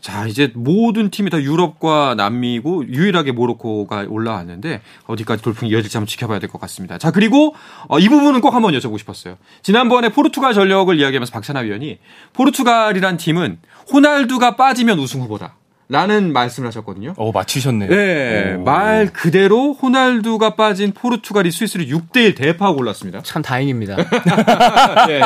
자, 0.00 0.26
이제 0.26 0.52
모든 0.54 1.10
팀이 1.10 1.30
다 1.30 1.40
유럽과 1.40 2.14
남미고 2.16 2.88
유일하게 2.88 3.32
모로코가 3.32 4.06
올라왔는데 4.08 4.80
어디까지 5.06 5.42
돌풍이 5.42 5.70
이어질지 5.70 5.96
한번 5.96 6.06
지켜봐야 6.06 6.38
될 6.38 6.48
것 6.48 6.60
같습니다. 6.62 6.98
자, 6.98 7.10
그리고 7.10 7.54
어, 7.88 7.98
이 7.98 8.08
부분은 8.08 8.40
꼭 8.40 8.54
한번 8.54 8.72
여쭤보고 8.74 8.98
싶었어요. 8.98 9.36
지난번에 9.62 10.08
포르투갈 10.08 10.54
전력을 10.54 10.98
이야기하면서 10.98 11.32
박찬하 11.32 11.60
위원이 11.62 11.98
포르투갈이란 12.32 13.16
팀은 13.18 13.58
호날두가 13.92 14.56
빠지면 14.56 14.98
우승 14.98 15.20
후보다. 15.20 15.56
라는 15.90 16.34
말씀을 16.34 16.66
하셨거든요. 16.66 17.14
어 17.16 17.32
맞추셨네요. 17.32 17.88
네, 17.88 18.56
오. 18.58 18.62
말 18.62 19.06
그대로 19.10 19.72
호날두가 19.72 20.54
빠진 20.54 20.92
포르투갈이 20.92 21.50
스위스를 21.50 21.86
6대1 21.86 22.36
대파하고 22.36 22.78
올랐습니다. 22.80 23.22
참 23.22 23.40
다행입니다. 23.40 23.96
네. 25.08 25.22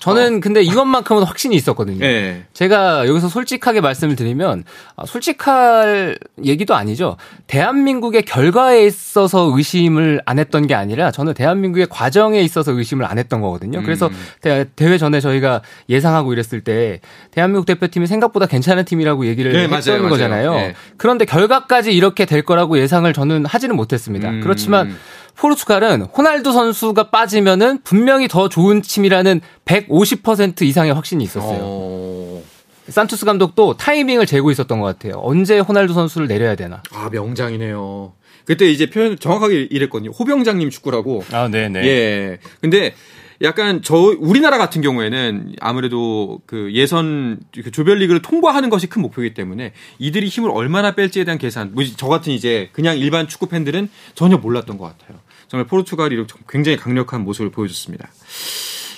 저는 0.00 0.40
근데 0.40 0.60
이것만큼은 0.62 1.22
확신이 1.22 1.54
있었거든요. 1.54 2.00
네. 2.00 2.44
제가 2.52 3.06
여기서 3.06 3.28
솔직하게 3.28 3.80
말씀을 3.80 4.16
드리면 4.16 4.64
아, 4.96 5.06
솔직할 5.06 6.18
얘기도 6.44 6.74
아니죠. 6.74 7.16
대한민국의 7.46 8.22
결과에 8.22 8.84
있어서 8.84 9.52
의심을 9.54 10.20
안 10.24 10.40
했던 10.40 10.66
게 10.66 10.74
아니라 10.74 11.12
저는 11.12 11.34
대한민국의 11.34 11.86
과정에 11.88 12.40
있어서 12.40 12.72
의심을 12.72 13.04
안 13.04 13.18
했던 13.18 13.40
거거든요. 13.40 13.82
그래서 13.82 14.08
음. 14.08 14.16
대, 14.40 14.66
대회 14.74 14.98
전에 14.98 15.20
저희가 15.20 15.62
예상하고 15.88 16.32
이랬을 16.32 16.64
때 16.64 17.00
대한민국 17.30 17.66
대표팀이 17.66 18.08
생각보다 18.08 18.46
괜찮은 18.46 18.84
팀이라고 18.84 19.26
얘기를 19.26 19.52
네, 19.52 19.68
했던 19.68 19.91
맞아요, 20.00 20.02
맞아요. 20.02 20.10
거잖아요. 20.10 20.54
네. 20.54 20.74
그런데 20.96 21.24
결과까지 21.24 21.92
이렇게 21.92 22.24
될 22.24 22.42
거라고 22.42 22.78
예상을 22.78 23.12
저는 23.12 23.46
하지는 23.46 23.76
못했습니다. 23.76 24.30
음. 24.30 24.40
그렇지만 24.40 24.96
포르투갈은 25.36 26.02
호날두 26.02 26.52
선수가 26.52 27.10
빠지면은 27.10 27.80
분명히 27.82 28.28
더 28.28 28.48
좋은 28.48 28.82
팀이라는 28.82 29.40
150% 29.64 30.62
이상의 30.62 30.92
확신이 30.94 31.24
있었어요. 31.24 31.58
어... 31.60 32.42
산투스 32.88 33.24
감독도 33.24 33.76
타이밍을 33.76 34.26
재고 34.26 34.50
있었던 34.50 34.80
것 34.80 34.86
같아요. 34.86 35.20
언제 35.22 35.58
호날두 35.58 35.94
선수를 35.94 36.26
내려야 36.26 36.56
되나. 36.56 36.82
아, 36.92 37.08
명장이네요. 37.10 38.12
그때 38.44 38.66
이제 38.66 38.90
표현 38.90 39.18
정확하게 39.18 39.68
이랬거든요. 39.70 40.10
호병장님 40.10 40.68
축구라고. 40.70 41.24
아, 41.32 41.48
네네. 41.48 41.84
예. 41.86 42.38
근데 42.60 42.94
약간 43.42 43.82
저 43.82 43.96
우리나라 43.96 44.56
같은 44.56 44.82
경우에는 44.82 45.56
아무래도 45.60 46.40
그 46.46 46.72
예선 46.72 47.40
그 47.52 47.70
조별리그를 47.70 48.22
통과하는 48.22 48.70
것이 48.70 48.86
큰 48.86 49.02
목표이기 49.02 49.34
때문에 49.34 49.72
이들이 49.98 50.28
힘을 50.28 50.50
얼마나 50.52 50.94
뺄지에 50.94 51.24
대한 51.24 51.38
계산. 51.38 51.72
뭐저 51.74 52.06
같은 52.06 52.32
이제 52.32 52.70
그냥 52.72 52.98
일반 52.98 53.26
축구 53.26 53.48
팬들은 53.48 53.90
전혀 54.14 54.36
몰랐던 54.36 54.78
것 54.78 54.84
같아요. 54.96 55.18
정말 55.48 55.66
포르투갈이 55.66 56.24
굉장히 56.48 56.78
강력한 56.78 57.24
모습을 57.24 57.50
보여줬습니다. 57.50 58.08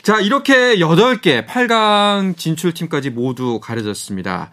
자, 0.03 0.21
이렇게 0.21 0.77
8개 0.77 1.47
8강 1.47 2.37
진출팀까지 2.37 3.09
모두 3.11 3.59
가려졌습니다. 3.61 4.51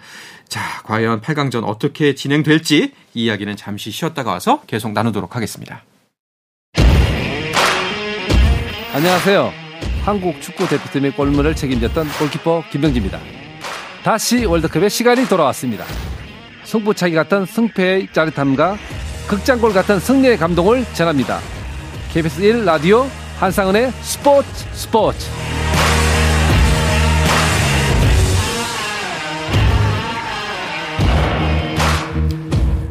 자, 0.48 0.82
과연 0.84 1.20
8강전 1.20 1.66
어떻게 1.66 2.16
진행될지 2.16 2.94
이 3.14 3.26
이야기는 3.26 3.58
잠시 3.58 3.92
쉬었다가 3.92 4.32
와서 4.32 4.62
계속 4.68 4.94
나누도록 4.94 5.36
하겠습니다. 5.36 5.84
안녕하세요. 8.94 9.71
한국 10.04 10.42
축구 10.42 10.68
대표팀의 10.68 11.12
골문을 11.12 11.56
책임졌던 11.56 12.08
골키퍼 12.18 12.64
김병지입니다. 12.72 13.20
다시 14.04 14.46
월드컵의 14.46 14.90
시간이 14.90 15.28
돌아왔습니다. 15.28 15.86
승부차기 16.64 17.14
같은 17.14 17.46
승패의 17.46 18.08
짜릿함과 18.12 18.78
극장골 19.28 19.74
같은 19.74 20.00
승리의 20.00 20.38
감동을 20.38 20.86
전합니다. 20.94 21.40
KBS 22.12 22.42
1 22.42 22.66
라디오 22.66 23.08
한상은의 23.40 23.92
스포츠 24.02 24.48
스포츠. 24.74 25.28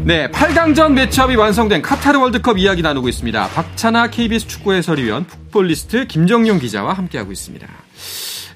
네, 0.02 0.28
8강전 0.28 0.95
매치업이 0.95 1.37
완성된 1.37 1.83
카타르 1.83 2.19
월드컵 2.19 2.59
이야기 2.59 2.80
나누고 2.80 3.09
있습니다. 3.09 3.49
박찬아 3.49 4.09
KBS 4.09 4.49
축구 4.49 4.73
해설위원, 4.73 5.26
풋볼리스트 5.26 6.07
김정용 6.07 6.59
기자와 6.59 6.95
함께하고 6.95 7.30
있습니다. 7.30 7.69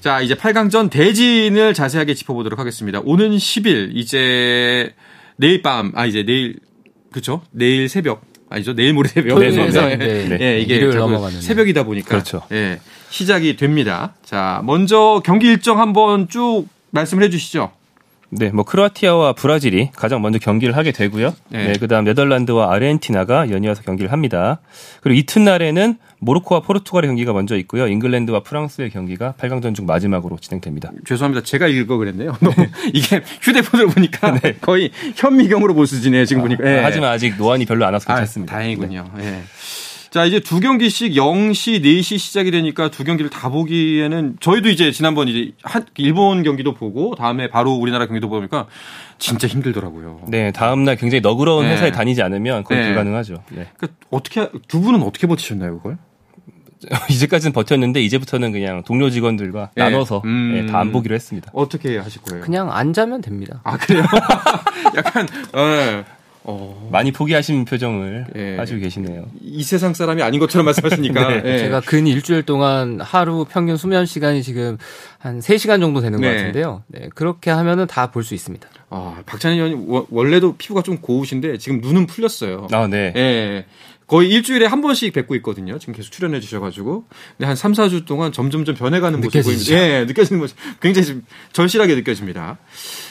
자, 0.00 0.20
이제 0.22 0.34
8강전 0.34 0.90
대진을 0.90 1.74
자세하게 1.74 2.14
짚어보도록 2.14 2.58
하겠습니다. 2.58 3.00
오는 3.04 3.30
10일, 3.36 3.90
이제 3.94 4.94
내일 5.36 5.60
밤, 5.62 5.92
아, 5.94 6.06
이제 6.06 6.24
내일, 6.24 6.56
그쵸? 7.12 7.42
내일 7.50 7.88
새벽, 7.90 8.22
아니죠? 8.48 8.74
내일 8.74 8.94
모레 8.94 9.08
새벽. 9.10 9.38
네, 9.38 9.50
네, 9.50 9.96
네, 9.96 10.38
네. 10.38 10.60
이게. 10.60 10.90
새벽이다 11.40 11.84
보니까. 11.84 12.08
그렇죠. 12.08 12.42
예, 12.52 12.80
시작이 13.10 13.56
됩니다. 13.56 14.14
자, 14.24 14.62
먼저 14.64 15.20
경기 15.24 15.48
일정 15.48 15.78
한번 15.78 16.28
쭉 16.28 16.64
말씀을 16.90 17.22
해주시죠. 17.24 17.70
네, 18.36 18.50
뭐 18.50 18.64
크로아티아와 18.64 19.34
브라질이 19.34 19.90
가장 19.94 20.20
먼저 20.20 20.38
경기를 20.38 20.76
하게 20.76 20.90
되고요. 20.90 21.34
네. 21.50 21.68
네, 21.68 21.72
그다음 21.78 22.04
네덜란드와 22.04 22.72
아르헨티나가 22.72 23.50
연이어서 23.50 23.82
경기를 23.82 24.10
합니다. 24.10 24.60
그리고 25.02 25.18
이튿날에는 25.20 25.96
모로코와 26.18 26.60
포르투갈의 26.62 27.08
경기가 27.08 27.32
먼저 27.32 27.56
있고요. 27.58 27.86
잉글랜드와 27.86 28.42
프랑스의 28.42 28.90
경기가 28.90 29.34
8강전 29.38 29.74
중 29.74 29.86
마지막으로 29.86 30.38
진행됩니다. 30.40 30.90
죄송합니다. 31.04 31.44
제가 31.44 31.68
읽어 31.68 31.96
그랬네요. 31.96 32.36
너무 32.40 32.54
이게 32.92 33.22
휴대폰을 33.42 33.88
보니까 33.88 34.38
거의 34.60 34.90
현미경으로 35.16 35.74
볼 35.74 35.86
수준이에요. 35.86 36.24
지금 36.24 36.42
보니까. 36.42 36.64
예. 36.66 36.80
하지만 36.82 37.10
아직 37.10 37.36
노안이 37.36 37.66
별로 37.66 37.86
안 37.86 37.92
와서 37.92 38.06
아, 38.10 38.16
괜찮습니다. 38.16 38.54
다행이군요. 38.54 39.10
예. 39.20 39.42
자, 40.14 40.24
이제 40.24 40.38
두 40.38 40.60
경기씩 40.60 41.14
0시, 41.14 41.82
4시 41.82 42.18
시작이 42.18 42.52
되니까 42.52 42.88
두 42.88 43.02
경기를 43.02 43.30
다 43.30 43.48
보기에는 43.48 44.36
저희도 44.38 44.68
이제 44.68 44.92
지난번 44.92 45.26
이제 45.26 45.50
한, 45.64 45.86
일본 45.96 46.44
경기도 46.44 46.72
보고 46.72 47.16
다음에 47.16 47.48
바로 47.48 47.72
우리나라 47.72 48.06
경기도 48.06 48.28
보니까 48.28 48.68
진짜 49.18 49.48
힘들더라고요. 49.48 50.20
네, 50.28 50.52
다음 50.52 50.84
날 50.84 50.94
굉장히 50.94 51.20
너그러운 51.20 51.64
네. 51.64 51.72
회사에 51.72 51.90
다니지 51.90 52.22
않으면 52.22 52.62
거의 52.62 52.78
네. 52.78 52.86
불가능하죠. 52.86 53.42
네. 53.50 53.66
그러니까 53.76 53.88
어떻게 54.10 54.48
두 54.68 54.80
분은 54.80 55.02
어떻게 55.02 55.26
버티셨나요, 55.26 55.78
그걸? 55.78 55.98
이제까지는 57.10 57.52
버텼는데 57.52 58.00
이제부터는 58.00 58.52
그냥 58.52 58.84
동료 58.84 59.10
직원들과 59.10 59.70
네. 59.74 59.82
나눠서 59.82 60.22
음. 60.26 60.68
다안 60.70 60.92
보기로 60.92 61.16
했습니다. 61.16 61.50
어떻게 61.52 61.98
하실 61.98 62.22
거예요? 62.22 62.44
그냥 62.44 62.70
안 62.70 62.92
자면 62.92 63.20
됩니다. 63.20 63.62
아, 63.64 63.76
그래요? 63.76 64.04
약간 64.96 65.26
어, 65.54 66.04
어, 66.46 66.88
많이 66.92 67.10
포기하신 67.10 67.64
표정을 67.64 68.26
예. 68.36 68.56
하시고 68.58 68.78
계시네요. 68.80 69.24
이 69.40 69.62
세상 69.62 69.94
사람이 69.94 70.22
아닌 70.22 70.38
것처럼 70.40 70.66
말씀하시니까. 70.66 71.28
네. 71.42 71.42
예. 71.44 71.58
제가 71.58 71.80
근 71.80 72.06
일주일 72.06 72.42
동안 72.42 73.00
하루 73.00 73.46
평균 73.48 73.76
수면 73.78 74.04
시간이 74.04 74.42
지금 74.42 74.76
한 75.18 75.40
3시간 75.40 75.80
정도 75.80 76.00
되는 76.02 76.20
네. 76.20 76.28
것 76.28 76.36
같은데요. 76.36 76.82
네, 76.88 77.08
그렇게 77.14 77.50
하면은 77.50 77.86
다 77.86 78.10
볼 78.10 78.22
수 78.24 78.34
있습니다. 78.34 78.68
아, 78.90 79.22
박찬희 79.24 79.56
의원님 79.56 79.88
워- 79.90 80.06
원래도 80.10 80.54
피부가 80.56 80.82
좀 80.82 80.98
고우신데 80.98 81.56
지금 81.58 81.80
눈은 81.80 82.06
풀렸어요. 82.06 82.68
아, 82.72 82.86
네. 82.88 83.12
예. 83.16 83.64
거의 84.14 84.30
일주일에 84.30 84.66
한 84.66 84.80
번씩 84.80 85.12
뵙고 85.12 85.34
있거든요. 85.36 85.76
지금 85.80 85.92
계속 85.92 86.12
출연해 86.12 86.38
주셔가지고. 86.38 87.04
근데 87.36 87.48
한 87.48 87.56
3, 87.56 87.72
4주 87.72 88.06
동안 88.06 88.30
점점점 88.30 88.76
변해가는 88.76 89.20
모습이. 89.20 89.74
예, 89.74 90.04
느껴지는 90.06 90.40
모습. 90.40 90.56
굉장히 90.80 91.08
좀 91.08 91.22
절실하게 91.52 91.96
느껴집니다. 91.96 92.58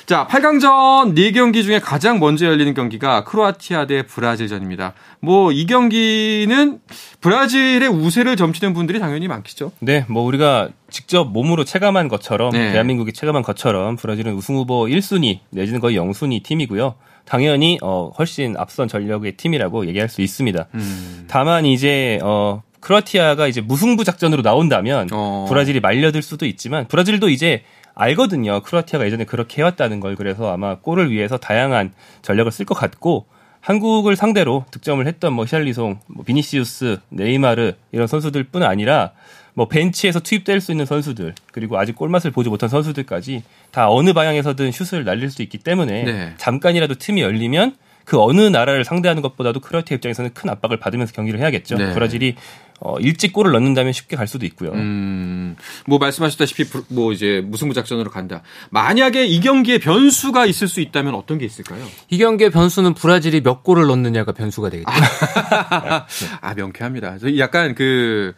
자, 0.06 0.26
8강전 0.30 1.14
4경기 1.14 1.62
중에 1.64 1.80
가장 1.80 2.20
먼저 2.20 2.46
열리는 2.46 2.74
경기가 2.74 3.26
크로아티아 3.26 3.86
대 3.86 4.04
브라질전입니다. 4.04 4.94
뭐, 5.20 5.52
이 5.52 5.66
경기는 5.66 6.80
브라질의 7.20 7.90
우세를 7.90 8.38
점치는 8.38 8.74
분들이 8.74 9.00
당연히 9.00 9.28
많겠죠. 9.28 9.74
네, 9.80 10.06
뭐 10.08 10.24
우리가 10.24 10.70
직접 10.90 11.26
몸으로 11.26 11.66
체감한 11.66 12.08
것처럼 12.08 12.52
네. 12.52 12.72
대한민국이 12.72 13.12
체감한 13.12 13.44
것처럼 13.44 13.98
브라질은 13.98 14.36
우승 14.36 14.56
후보 14.56 14.86
1순위 14.86 15.40
내지는 15.50 15.82
거의 15.82 15.98
0순위 15.98 16.44
팀이고요. 16.44 16.96
당연히 17.26 17.80
어 17.82 18.12
훨씬 18.18 18.56
앞선 18.58 18.88
전력의 18.88 19.34
팀이라고 19.34 19.88
얘기할 19.88 20.10
수 20.10 20.22
있습니다. 20.22 20.68
음. 20.74 21.26
다만 21.28 21.66
이제 21.66 22.20
어 22.22 22.62
크로아티아가 22.80 23.48
이제 23.48 23.62
무승부 23.62 24.04
작전으로 24.04 24.42
나온다면 24.42 25.08
어. 25.12 25.46
브라질이 25.48 25.80
말려들 25.80 26.22
수도 26.22 26.46
있지만 26.46 26.88
브라질도 26.88 27.30
이제 27.30 27.64
알거든요. 27.96 28.62
크로아티아가 28.62 29.06
예전에 29.06 29.24
그렇게 29.24 29.62
해왔다는 29.62 30.00
걸 30.00 30.16
그래서 30.16 30.52
아마 30.52 30.80
골을 30.80 31.12
위해서 31.12 31.38
다양한 31.38 31.94
전력을 32.22 32.52
쓸 32.52 32.66
것 32.66 32.74
같고 32.76 33.26
한국을 33.62 34.18
상대로 34.18 34.66
득점을 34.72 35.08
했던 35.08 35.32
뭐 35.32 35.46
히알리송, 35.48 36.00
뭐 36.08 36.26
비니시우스, 36.26 37.00
네이마르 37.10 37.74
이런 37.94 38.08
선수들뿐 38.08 38.62
아니라 38.62 39.12
뭐 39.56 39.68
벤치에서 39.68 40.20
투입될 40.22 40.62
수 40.62 40.72
있는 40.72 40.86
선수들 40.86 41.36
그리고 41.52 41.78
아직 41.78 41.96
골맛을 41.96 42.32
보지 42.32 42.50
못한 42.50 42.70
선수들까지 42.70 43.44
다 43.72 43.90
어느 43.92 44.14
방향에서든 44.14 44.72
슛을 44.72 45.04
날릴 45.04 45.30
수 45.30 45.42
있기 45.44 45.60
때문에 45.60 46.04
네. 46.04 46.34
잠깐이라도 46.38 46.96
틈이 46.96 47.22
열리면 47.22 47.76
그 48.06 48.20
어느 48.22 48.42
나라를 48.42 48.84
상대하는 48.84 49.22
것보다도 49.22 49.62
크로아티아 49.62 49.96
입장에서는 49.96 50.34
큰 50.34 50.50
압박을 50.50 50.78
받으면서 50.78 51.14
경기를 51.14 51.40
해야겠죠. 51.40 51.78
네. 51.78 51.94
브라질이 51.94 52.36
어, 52.82 52.98
일찍 53.00 53.32
골을 53.32 53.54
넣는다면 53.54 53.94
쉽게 53.94 54.18
갈 54.18 54.28
수도 54.28 54.46
있고요. 54.48 54.72
음, 54.74 55.56
뭐 55.88 56.00
말씀하셨다시피 56.00 56.66
부- 56.66 56.84
뭐 56.90 57.14
이제 57.14 57.42
무승부 57.46 57.74
작전으로 57.74 58.10
간다. 58.12 58.42
만약에 58.72 59.26
이 59.26 59.40
경기에 59.40 59.78
변수가 59.78 60.48
있을 60.48 60.68
수 60.68 60.82
있다면 60.82 61.16
어떤 61.16 61.38
게 61.38 61.46
있을까요? 61.46 61.82
이 62.10 62.18
경기의 62.18 62.50
변수는 62.50 62.94
브라질이 62.94 63.40
몇 63.42 63.64
골을 63.64 63.88
넣느냐가 63.88 64.34
변수가 64.34 64.70
되겠죠. 64.72 64.92
아 66.42 66.54
명쾌합니다. 66.56 67.20
저 67.20 67.38
약간 67.38 67.74
그 67.76 68.34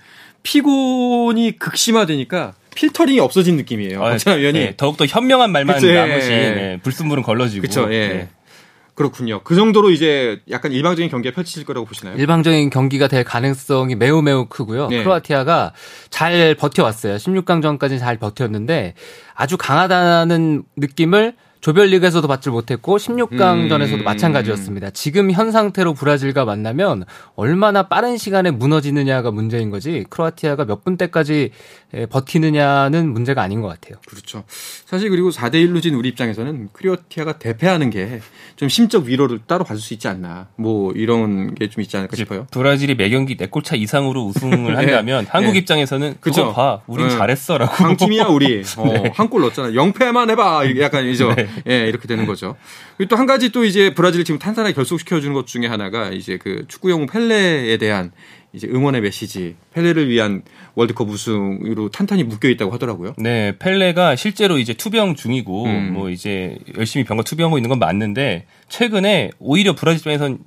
피곤이 0.46 1.58
극심화되니까 1.58 2.54
필터링이 2.76 3.20
없어진 3.20 3.58
느낌이에요. 3.58 4.04
아, 4.04 4.16
위원이. 4.28 4.60
네, 4.60 4.74
더욱더 4.78 5.06
현명한 5.06 5.52
말만 5.52 5.76
그쵸, 5.76 5.88
예. 5.88 5.96
남으신 5.96 6.30
네, 6.30 6.80
불순물은 6.84 7.24
걸러지고. 7.24 7.62
그렇죠. 7.62 7.92
예. 7.92 8.08
네. 8.08 8.30
그렇군요. 8.94 9.42
그 9.44 9.56
정도로 9.56 9.90
이제 9.90 10.40
약간 10.50 10.72
일방적인 10.72 11.10
경기가 11.10 11.36
펼쳐질 11.36 11.66
거라고 11.66 11.86
보시나요? 11.86 12.16
일방적인 12.16 12.70
경기가 12.70 13.08
될 13.10 13.26
가능성이 13.26 13.96
매우 13.96 14.22
매우 14.22 14.46
크고요. 14.46 14.88
네. 14.88 15.00
크로아티아가 15.04 15.74
잘 16.10 16.56
버텨왔어요. 16.56 17.18
16강전까지 17.18 18.00
잘 18.00 18.18
버텼는데 18.18 18.94
아주 19.34 19.58
강하다는 19.58 20.64
느낌을 20.78 21.34
조별리그에서도 21.66 22.28
받지 22.28 22.52
못했고 22.52 22.98
16강전에서도 22.98 23.94
음. 24.00 24.04
마찬가지였습니다. 24.04 24.92
지금 24.92 25.32
현 25.32 25.52
상태로 25.52 25.96
브라질과 25.96 26.46
만나면 26.46 27.06
얼마나 27.36 27.82
빠른 27.88 28.18
시간에 28.18 28.52
무너지느냐가 28.52 29.32
문제인 29.32 29.72
거지 29.72 30.06
크로아티아가 30.12 30.66
몇 30.66 30.84
분대까지 30.84 31.50
에, 31.96 32.06
버티느냐는 32.06 33.12
문제가 33.12 33.42
아닌 33.42 33.62
것 33.62 33.68
같아요. 33.68 34.00
그렇죠. 34.06 34.44
사실 34.86 35.10
그리고 35.10 35.32
4대 35.32 35.56
1로 35.56 35.82
진 35.82 35.96
우리 35.96 36.10
입장에서는 36.10 36.70
크로아티아가 36.72 37.40
대패하는 37.40 37.90
게 37.90 38.22
좀 38.56 38.70
심적 38.70 39.06
위로를 39.06 39.40
따로 39.48 39.64
받을 39.66 39.82
수 39.82 39.94
있지 39.94 40.08
않나. 40.08 40.48
뭐 40.56 40.94
이런 40.94 41.54
게 41.56 41.68
좀 41.68 41.82
있지 41.82 41.98
않을까 41.98 42.16
싶어요. 42.16 42.48
브라질이 42.52 42.96
매 42.96 43.10
경기 43.10 43.36
네 43.36 43.48
골차 43.48 43.76
이상으로 43.76 44.24
우승을 44.28 44.78
한다면 44.78 45.26
한국 45.30 45.54
네. 45.54 45.60
입장에서는. 45.60 46.16
그거 46.22 46.54
봐, 46.54 46.80
우린 46.88 47.08
네. 47.08 47.18
잘했어라고. 47.18 47.74
강팀이야 47.74 48.26
우리. 48.28 48.64
어, 48.78 49.04
한골 49.14 49.42
넣었잖아. 49.42 49.74
영패만 49.74 50.30
해봐. 50.30 50.64
약간 50.80 51.06
이죠. 51.06 51.34
예, 51.68 51.88
이렇게 51.88 52.08
되는 52.08 52.26
거죠. 52.26 52.56
그리고 52.98 53.10
또한 53.10 53.26
가지 53.26 53.52
또 53.52 53.64
이제 53.64 53.94
브라질 53.94 54.24
지금 54.24 54.40
탄탄하게 54.40 54.74
결속시켜 54.74 55.20
주는 55.20 55.34
것 55.34 55.48
중에 55.48 55.68
하나가 55.68 56.10
이제 56.10 56.38
그 56.38 56.66
축구 56.68 56.92
영웅 56.92 57.08
펠레에 57.08 57.78
대한 57.78 58.12
이제 58.56 58.68
응원의 58.68 59.02
메시지, 59.02 59.56
펠레를 59.74 60.10
위한 60.10 60.42
월드컵 60.76 61.10
우승으로 61.10 61.90
탄탄히 61.90 62.24
묶여 62.24 62.48
있다고 62.48 62.72
하더라고요. 62.72 63.14
네, 63.18 63.58
펠레가 63.60 64.16
실제로 64.16 64.58
이제 64.58 64.74
투병 64.74 65.16
중이고 65.16 65.66
음. 65.66 65.94
뭐 65.94 66.10
이제 66.10 66.58
열심히 66.78 67.04
병과 67.04 67.24
투병하고 67.24 67.58
있는 67.58 67.70
건 67.70 67.80
맞는데 67.80 68.46
최근에 68.70 69.32
오히려 69.40 69.76
브라질 69.76 70.00
입장에선 70.00 70.40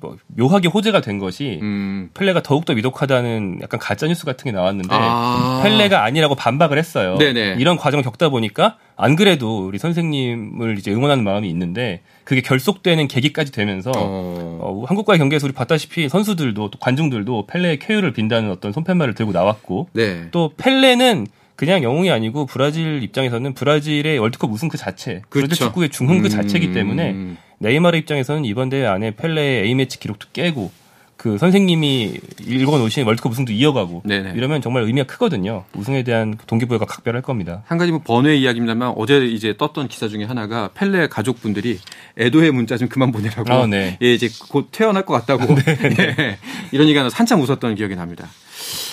뭐 0.00 0.16
묘하게 0.26 0.68
호재가 0.68 1.00
된 1.00 1.18
것이 1.18 1.58
음. 1.62 2.10
펠레가 2.14 2.42
더욱더 2.42 2.74
미독하다는 2.74 3.60
약간 3.62 3.80
가짜 3.80 4.06
뉴스 4.06 4.24
같은 4.24 4.44
게 4.44 4.52
나왔는데 4.52 4.88
아. 4.90 5.60
펠레가 5.62 6.04
아니라고 6.04 6.34
반박을 6.34 6.78
했어요. 6.78 7.16
네네. 7.18 7.56
이런 7.58 7.76
과정을 7.76 8.02
겪다 8.02 8.28
보니까 8.28 8.76
안 8.96 9.16
그래도 9.16 9.66
우리 9.66 9.78
선생님을 9.78 10.78
이제 10.78 10.92
응원하는 10.92 11.24
마음이 11.24 11.48
있는데 11.48 12.02
그게 12.24 12.40
결속되는 12.40 13.08
계기까지 13.08 13.52
되면서 13.52 13.90
어. 13.94 14.58
어, 14.60 14.84
한국과의 14.86 15.18
경기에서 15.18 15.46
우리 15.46 15.54
봤다시피 15.54 16.08
선수들도 16.08 16.70
또 16.70 16.78
관중들도 16.78 17.46
펠레의 17.46 17.78
쾌유를 17.78 18.12
빈다는 18.12 18.50
어떤 18.50 18.72
손팻말을 18.72 19.14
들고 19.14 19.32
나왔고 19.32 19.88
네. 19.92 20.28
또 20.30 20.52
펠레는 20.56 21.26
그냥 21.56 21.82
영웅이 21.82 22.10
아니고 22.10 22.46
브라질 22.46 23.02
입장에서는 23.02 23.54
브라질의 23.54 24.18
월드컵 24.18 24.52
우승 24.52 24.68
그 24.68 24.76
자체, 24.76 25.22
브라질 25.30 25.48
그렇죠. 25.48 25.64
축구의 25.64 25.88
중흥 25.88 26.20
그 26.20 26.28
자체이기 26.28 26.68
음. 26.68 26.74
때문에 26.74 27.36
네이마르 27.58 27.96
입장에서는 27.98 28.44
이번 28.44 28.68
대회 28.68 28.86
안에 28.86 29.12
펠레의 29.12 29.64
A매치 29.66 29.98
기록도 29.98 30.28
깨고 30.32 30.70
그 31.16 31.38
선생님이 31.38 32.20
읽어놓으신 32.46 33.06
월드컵 33.06 33.32
우승도 33.32 33.52
이어가고 33.52 34.02
네네. 34.04 34.34
이러면 34.36 34.60
정말 34.60 34.82
의미가 34.82 35.06
크거든요. 35.06 35.64
우승에 35.74 36.02
대한 36.02 36.36
동기부여가 36.46 36.84
각별할 36.84 37.22
겁니다. 37.22 37.62
한 37.66 37.78
가지 37.78 37.90
뭐 37.90 38.02
번외 38.04 38.36
이야기입니다만 38.36 38.94
어제 38.96 39.24
이제 39.24 39.56
떴던 39.56 39.88
기사 39.88 40.08
중에 40.08 40.24
하나가 40.24 40.68
펠레 40.74 41.08
가족분들이 41.08 41.80
애도의 42.18 42.52
문자 42.52 42.76
좀 42.76 42.88
그만 42.88 43.12
보내라고. 43.12 43.52
아, 43.52 43.66
네. 43.66 43.96
예, 44.02 44.12
이제 44.12 44.28
곧 44.50 44.68
퇴원할 44.70 45.06
것 45.06 45.14
같다고. 45.14 45.56
예, 45.66 46.38
이런 46.70 46.86
얘기가 46.88 47.08
한참 47.12 47.40
웃었던 47.40 47.74
기억이 47.74 47.96
납니다. 47.96 48.28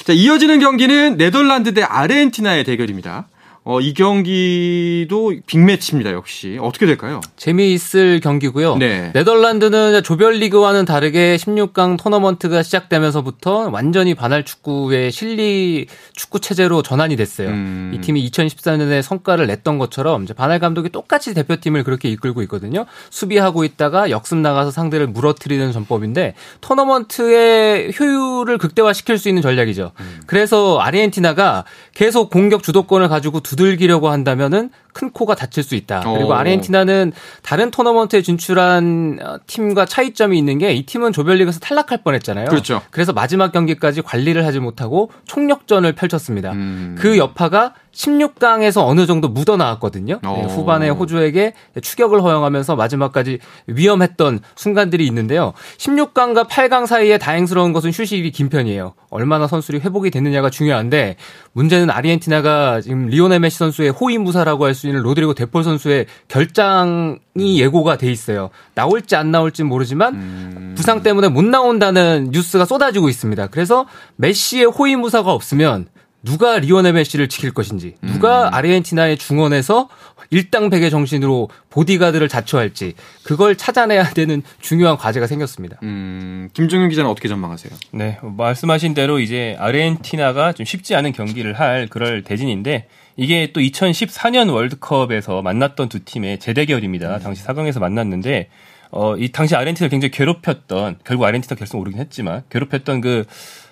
자, 0.06 0.14
이어지는 0.14 0.60
경기는 0.60 1.18
네덜란드 1.18 1.74
대 1.74 1.84
아르헨티나의 1.84 2.64
대결입니다. 2.64 3.28
어, 3.66 3.80
이 3.80 3.94
경기도 3.94 5.34
빅매치입니다, 5.46 6.12
역시. 6.12 6.58
어떻게 6.62 6.86
될까요? 6.86 7.22
재미있을 7.38 8.20
경기고요. 8.20 8.76
네. 8.76 9.12
네덜란드는 9.14 10.04
조별리그와는 10.04 10.84
다르게 10.84 11.38
16강 11.38 11.98
토너먼트가 11.98 12.62
시작되면서부터 12.62 13.70
완전히 13.70 14.16
반할 14.16 14.44
축구의 14.44 15.14
실리 15.14 15.88
축구 16.12 16.42
체제로 16.42 16.82
전환이 16.82 17.16
됐어요. 17.16 17.50
음. 17.50 17.94
이 17.96 18.02
팀이 18.02 18.30
2014년에 18.30 19.02
성과를 19.02 19.48
냈던 19.48 19.78
것처럼 19.78 20.24
이제 20.24 20.34
반할 20.34 20.60
감독이 20.60 20.90
똑같이 20.90 21.34
대표팀을 21.34 21.86
그렇게 21.86 22.10
이끌고 22.10 22.42
있거든요. 22.44 22.86
수비하고 23.12 23.64
있다가 23.64 24.10
역습 24.10 24.40
나가서 24.40 24.72
상대를 24.72 25.08
무너뜨리는 25.08 25.72
전법인데 25.72 26.34
토너먼트의 26.60 27.94
효율을 27.98 28.58
극대화시킬 28.58 29.18
수 29.18 29.30
있는 29.30 29.42
전략이죠. 29.42 29.94
그래서 30.26 30.80
아르헨티나가 30.80 31.64
계속 31.94 32.30
공격 32.30 32.62
주도권을 32.64 33.08
가지고 33.08 33.40
두 33.40 33.53
들기려고 33.56 34.10
한다면은 34.10 34.70
큰 34.94 35.12
코가 35.12 35.36
다칠 35.36 35.64
수 35.64 35.76
있다. 35.76 36.02
그리고 36.02 36.32
어. 36.32 36.36
아르헨티나는 36.36 37.14
다른 37.42 37.72
토너먼트에 37.72 38.22
진출한 38.22 39.20
어, 39.24 39.38
팀과 39.48 39.86
차이점이 39.86 40.38
있는 40.38 40.58
게 40.58 40.74
이 40.74 40.86
팀은 40.86 41.14
조별리그에서 41.14 41.60
탈락할 41.60 42.00
뻔했잖아요. 42.04 42.48
그렇죠. 42.48 42.82
그래서 42.90 43.14
마지막 43.14 43.52
경기까지 43.52 44.02
관리를 44.02 44.46
하지 44.46 44.60
못하고 44.60 45.12
총력전을 45.26 45.94
펼쳤습니다. 45.94 46.52
음. 46.52 46.96
그 47.00 47.18
여파가 47.18 47.74
16강에서 47.94 48.88
어느 48.88 49.06
정도 49.06 49.28
묻어 49.30 49.56
나왔거든요. 49.56 50.20
네, 50.24 50.28
어. 50.28 50.48
후반에 50.48 50.90
호주에게 50.90 51.54
추격을 51.80 52.24
허용하면서 52.24 52.76
마지막까지 52.76 53.38
위험했던 53.68 54.40
순간들이 54.56 55.06
있는데요. 55.08 55.54
16강과 55.78 56.48
8강 56.48 56.88
사이에 56.88 57.20
다행스러운 57.20 57.72
것은 57.72 57.92
휴식이 57.92 58.32
긴 58.32 58.50
편이에요. 58.50 58.96
얼마나 59.12 59.46
선수들이 59.48 59.80
회복이 59.82 60.10
됐느냐가 60.10 60.50
중요한데 60.50 61.18
문제는 61.52 61.92
아르헨티나가 61.92 62.82
지금 62.82 63.08
리오넬 63.08 63.40
메시 63.42 63.60
선수의 63.60 63.92
호위무사라고 63.92 64.66
할수 64.66 64.83
있는 64.88 65.02
로드리고 65.02 65.34
데폴 65.34 65.64
선수의 65.64 66.06
결장이 66.28 67.60
예고가 67.60 67.98
돼 67.98 68.12
있어요. 68.12 68.50
나올지 68.76 69.16
안 69.16 69.32
나올지 69.32 69.64
모르지만 69.64 70.74
부상 70.76 71.04
때문에 71.04 71.30
못 71.30 71.44
나온다는 71.44 72.30
뉴스가 72.32 72.66
쏟아지고 72.66 73.10
있습니다. 73.10 73.48
그래서 73.48 73.86
메시의 74.18 74.66
호위 74.66 74.96
무사가 74.96 75.32
없으면 75.32 75.88
누가 76.24 76.58
리오넬 76.58 76.94
메시를 76.94 77.28
지킬 77.28 77.52
것인지, 77.52 77.96
누가 78.02 78.56
아르헨티나의 78.56 79.18
중원에서 79.18 79.90
일당백의 80.30 80.90
정신으로 80.90 81.50
보디가드를 81.70 82.30
자처할지, 82.30 82.94
그걸 83.24 83.58
찾아내야 83.58 84.12
되는 84.12 84.42
중요한 84.62 84.96
과제가 84.96 85.28
생겼습니다. 85.28 85.80
음, 85.84 86.48
김종윤 86.54 86.88
기자는 86.90 87.12
어떻게 87.12 87.28
전망하세요? 87.28 87.74
네, 87.92 88.20
말씀하신 88.22 88.94
대로 88.94 89.20
이제 89.20 89.58
아르헨티나가 89.60 90.54
좀 90.54 90.66
쉽지 90.66 90.96
않은 90.96 91.12
경기를 91.12 91.60
할 91.60 91.88
그럴 91.90 92.24
대진인데 92.24 92.88
이게 93.16 93.52
또 93.54 93.60
2014년 93.62 94.52
월드컵에서 94.52 95.42
만났던 95.42 95.90
두 95.90 96.04
팀의 96.04 96.40
재대결입니다. 96.40 97.20
당시 97.20 97.44
4강에서 97.44 97.80
만났는데 97.80 98.50
어, 98.92 99.16
이 99.18 99.32
당시 99.32 99.56
아르헨티나를 99.56 99.90
굉장히 99.90 100.12
괴롭혔던 100.12 100.98
결국 101.04 101.26
아르헨티나 101.26 101.56
결승 101.58 101.80
오르긴 101.80 102.00
했지만 102.00 102.44
괴롭혔던 102.50 103.02
그 103.02 103.26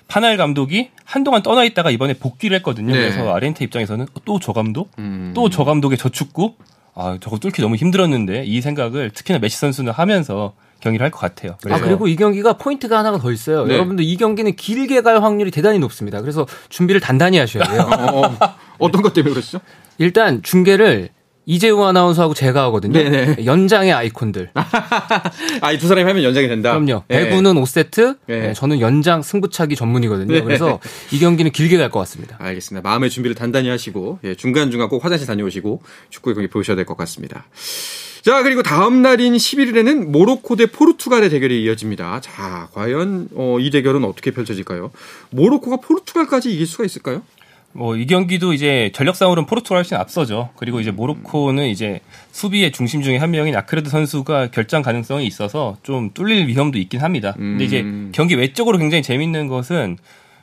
파날 0.07 0.35
감독이 0.37 0.89
한동안 1.05 1.41
떠나 1.41 1.63
있다가 1.63 1.89
이번에 1.91 2.13
복귀를 2.13 2.57
했거든요. 2.57 2.93
네. 2.93 2.99
그래서 2.99 3.33
아르헨티나 3.33 3.65
입장에서는 3.65 4.07
또 4.25 4.39
저 4.39 4.51
감독, 4.53 4.91
음. 4.99 5.31
또저 5.35 5.63
감독의 5.63 5.97
저 5.97 6.09
축구, 6.09 6.53
아 6.93 7.17
저거 7.21 7.37
뚫기 7.37 7.61
너무 7.61 7.75
힘들었는데 7.77 8.43
이 8.45 8.61
생각을 8.61 9.11
특히나 9.11 9.39
메시 9.39 9.57
선수는 9.57 9.93
하면서 9.93 10.53
경기를 10.81 11.03
할 11.03 11.11
것 11.11 11.19
같아요. 11.19 11.51
아, 11.51 11.57
그래서 11.61 11.83
그리고 11.83 12.07
이 12.07 12.15
경기가 12.15 12.53
포인트가 12.57 12.97
하나가 12.97 13.19
더 13.19 13.31
있어요. 13.31 13.65
네. 13.65 13.75
여러분들 13.75 14.03
이 14.03 14.17
경기는 14.17 14.55
길게 14.55 15.01
갈 15.01 15.21
확률이 15.23 15.51
대단히 15.51 15.77
높습니다. 15.79 16.19
그래서 16.21 16.47
준비를 16.69 16.99
단단히 16.99 17.37
하셔야 17.37 17.63
돼요. 17.65 17.87
어, 18.81 18.85
어떤 18.85 19.01
것 19.01 19.13
때문에 19.13 19.33
그러시죠? 19.33 19.59
일단 19.97 20.41
중계를 20.43 21.09
이재우 21.47 21.81
아나운서하고 21.83 22.33
제가 22.35 22.63
하거든요. 22.65 22.93
네네. 22.93 23.45
연장의 23.45 23.91
아이콘들. 23.91 24.51
아, 25.61 25.71
이 25.71 25.79
두 25.79 25.87
사람이 25.87 26.07
하면 26.07 26.23
연장이 26.23 26.47
된다. 26.47 26.69
그럼요. 26.77 27.03
예. 27.09 27.23
배구는 27.23 27.55
5세트, 27.55 28.17
네. 28.27 28.39
네, 28.39 28.53
저는 28.53 28.79
연장 28.79 29.21
승부차기 29.23 29.75
전문이거든요. 29.75 30.31
네. 30.33 30.41
그래서 30.41 30.79
이 31.11 31.19
경기는 31.19 31.51
길게 31.51 31.77
갈 31.77 31.89
것 31.89 31.99
같습니다. 31.99 32.37
알겠습니다. 32.39 32.87
마음의 32.87 33.09
준비를 33.09 33.35
단단히 33.35 33.69
하시고 33.69 34.19
예, 34.23 34.35
중간중간 34.35 34.87
꼭 34.87 35.03
화장실 35.03 35.25
다녀오시고 35.27 35.81
축구 36.09 36.33
경기 36.35 36.47
보셔야 36.47 36.75
될 36.75 36.85
것 36.85 36.95
같습니다. 36.97 37.45
자 38.21 38.43
그리고 38.43 38.61
다음 38.61 39.01
날인 39.01 39.33
11일에는 39.33 40.05
모로코 40.11 40.55
대 40.55 40.67
포르투갈의 40.67 41.31
대결이 41.31 41.63
이어집니다. 41.63 42.21
자 42.21 42.69
과연 42.73 43.29
어, 43.33 43.57
이 43.59 43.71
대결은 43.71 44.03
어떻게 44.05 44.29
펼쳐질까요? 44.29 44.91
모로코가 45.31 45.77
포르투갈까지 45.77 46.53
이길 46.53 46.67
수가 46.67 46.85
있을까요? 46.85 47.23
뭐 47.73 47.95
이 47.95 48.05
경기도 48.05 48.53
이제 48.53 48.91
전력 48.93 49.15
상으로는 49.15 49.45
포르투갈 49.45 49.77
훨씬 49.77 49.97
앞서죠. 49.97 50.49
그리고 50.55 50.79
이제 50.79 50.91
모로코는 50.91 51.67
이제 51.67 51.99
수비의 52.31 52.71
중심 52.71 53.01
중에 53.01 53.17
한 53.17 53.31
명인 53.31 53.55
아크레드 53.55 53.89
선수가 53.89 54.47
결장 54.51 54.81
가능성이 54.81 55.25
있어서 55.27 55.77
좀 55.83 56.11
뚫릴 56.13 56.47
위험도 56.47 56.77
있긴 56.79 57.01
합니다. 57.01 57.33
근데 57.37 57.63
이제 57.63 57.81
음. 57.81 58.11
경기 58.13 58.35
외적으로 58.35 58.77
굉장히 58.77 59.03
재밌는 59.03 59.47
것은 59.47 59.97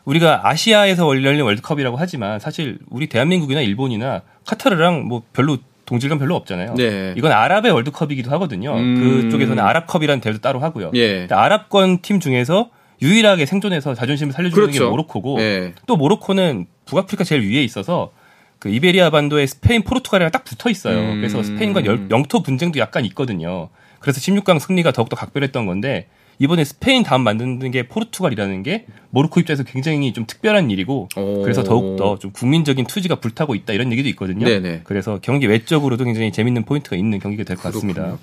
우리가 0.04 0.48
아시아에서 0.48 1.06
열린 1.22 1.42
월드컵이라고 1.42 1.96
하지만 1.96 2.38
사실 2.38 2.78
우리 2.88 3.08
대한민국이나 3.08 3.60
일본이나 3.60 4.22
카타르랑 4.46 5.04
뭐 5.04 5.22
별로 5.32 5.58
동질감 5.84 6.18
별로 6.18 6.36
없잖아요. 6.36 6.74
네. 6.76 7.14
이건 7.16 7.32
아랍의 7.32 7.72
월드컵이기도 7.72 8.30
하거든요. 8.32 8.74
음. 8.74 9.22
그쪽에서는 9.24 9.62
아랍컵이라는 9.62 10.20
대회도 10.20 10.40
따로 10.40 10.60
하고요. 10.60 10.90
예. 10.94 11.20
근데 11.20 11.34
아랍권 11.34 12.02
팀 12.02 12.20
중에서 12.20 12.70
유일하게 13.02 13.46
생존해서 13.46 13.94
자존심을 13.94 14.32
살려주는 14.32 14.66
게 14.66 14.72
그렇죠. 14.78 14.90
모로코고 14.90 15.40
예. 15.40 15.74
또 15.86 15.96
모로코는 15.96 16.66
북아프리카 16.86 17.24
제일 17.24 17.42
위에 17.42 17.62
있어서 17.64 18.12
그 18.58 18.68
이베리아 18.70 19.10
반도에 19.10 19.46
스페인, 19.46 19.82
포르투갈이랑 19.82 20.30
딱 20.32 20.44
붙어 20.44 20.68
있어요. 20.68 20.98
음. 20.98 21.16
그래서 21.16 21.42
스페인과 21.42 21.84
열- 21.84 22.08
영토 22.10 22.42
분쟁도 22.42 22.80
약간 22.80 23.04
있거든요. 23.06 23.68
그래서 24.00 24.20
16강 24.20 24.58
승리가 24.58 24.92
더욱더 24.92 25.14
각별했던 25.16 25.66
건데 25.66 26.08
이번에 26.40 26.62
스페인 26.64 27.02
다음 27.02 27.22
만나는 27.22 27.70
게 27.72 27.88
포르투갈이라는 27.88 28.62
게 28.62 28.86
모로코 29.10 29.40
입장에서 29.40 29.64
굉장히 29.64 30.12
좀 30.12 30.24
특별한 30.24 30.70
일이고 30.70 31.08
오. 31.16 31.42
그래서 31.42 31.64
더욱더 31.64 32.16
좀 32.18 32.30
국민적인 32.32 32.86
투지가 32.86 33.16
불타고 33.16 33.56
있다 33.56 33.72
이런 33.72 33.90
얘기도 33.90 34.08
있거든요. 34.10 34.44
네네. 34.46 34.82
그래서 34.84 35.18
경기 35.20 35.46
외적으로도 35.46 36.04
굉장히 36.04 36.30
재밌는 36.32 36.64
포인트가 36.64 36.94
있는 36.96 37.18
경기가 37.18 37.42
될 37.44 37.56
것 37.56 37.64
같습니다. 37.72 38.18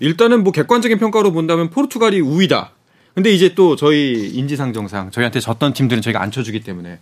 일단은 0.00 0.42
뭐 0.42 0.52
객관적인 0.52 0.98
평가로 0.98 1.32
본다면 1.32 1.70
포르투갈이 1.70 2.20
우위다. 2.20 2.72
근데 3.20 3.32
이제 3.32 3.54
또 3.54 3.76
저희 3.76 4.30
인지상정상 4.32 5.10
저희한테 5.10 5.40
졌던 5.40 5.74
팀들은 5.74 6.00
저희가 6.00 6.22
안 6.22 6.30
쳐주기 6.30 6.60
때문에 6.60 6.98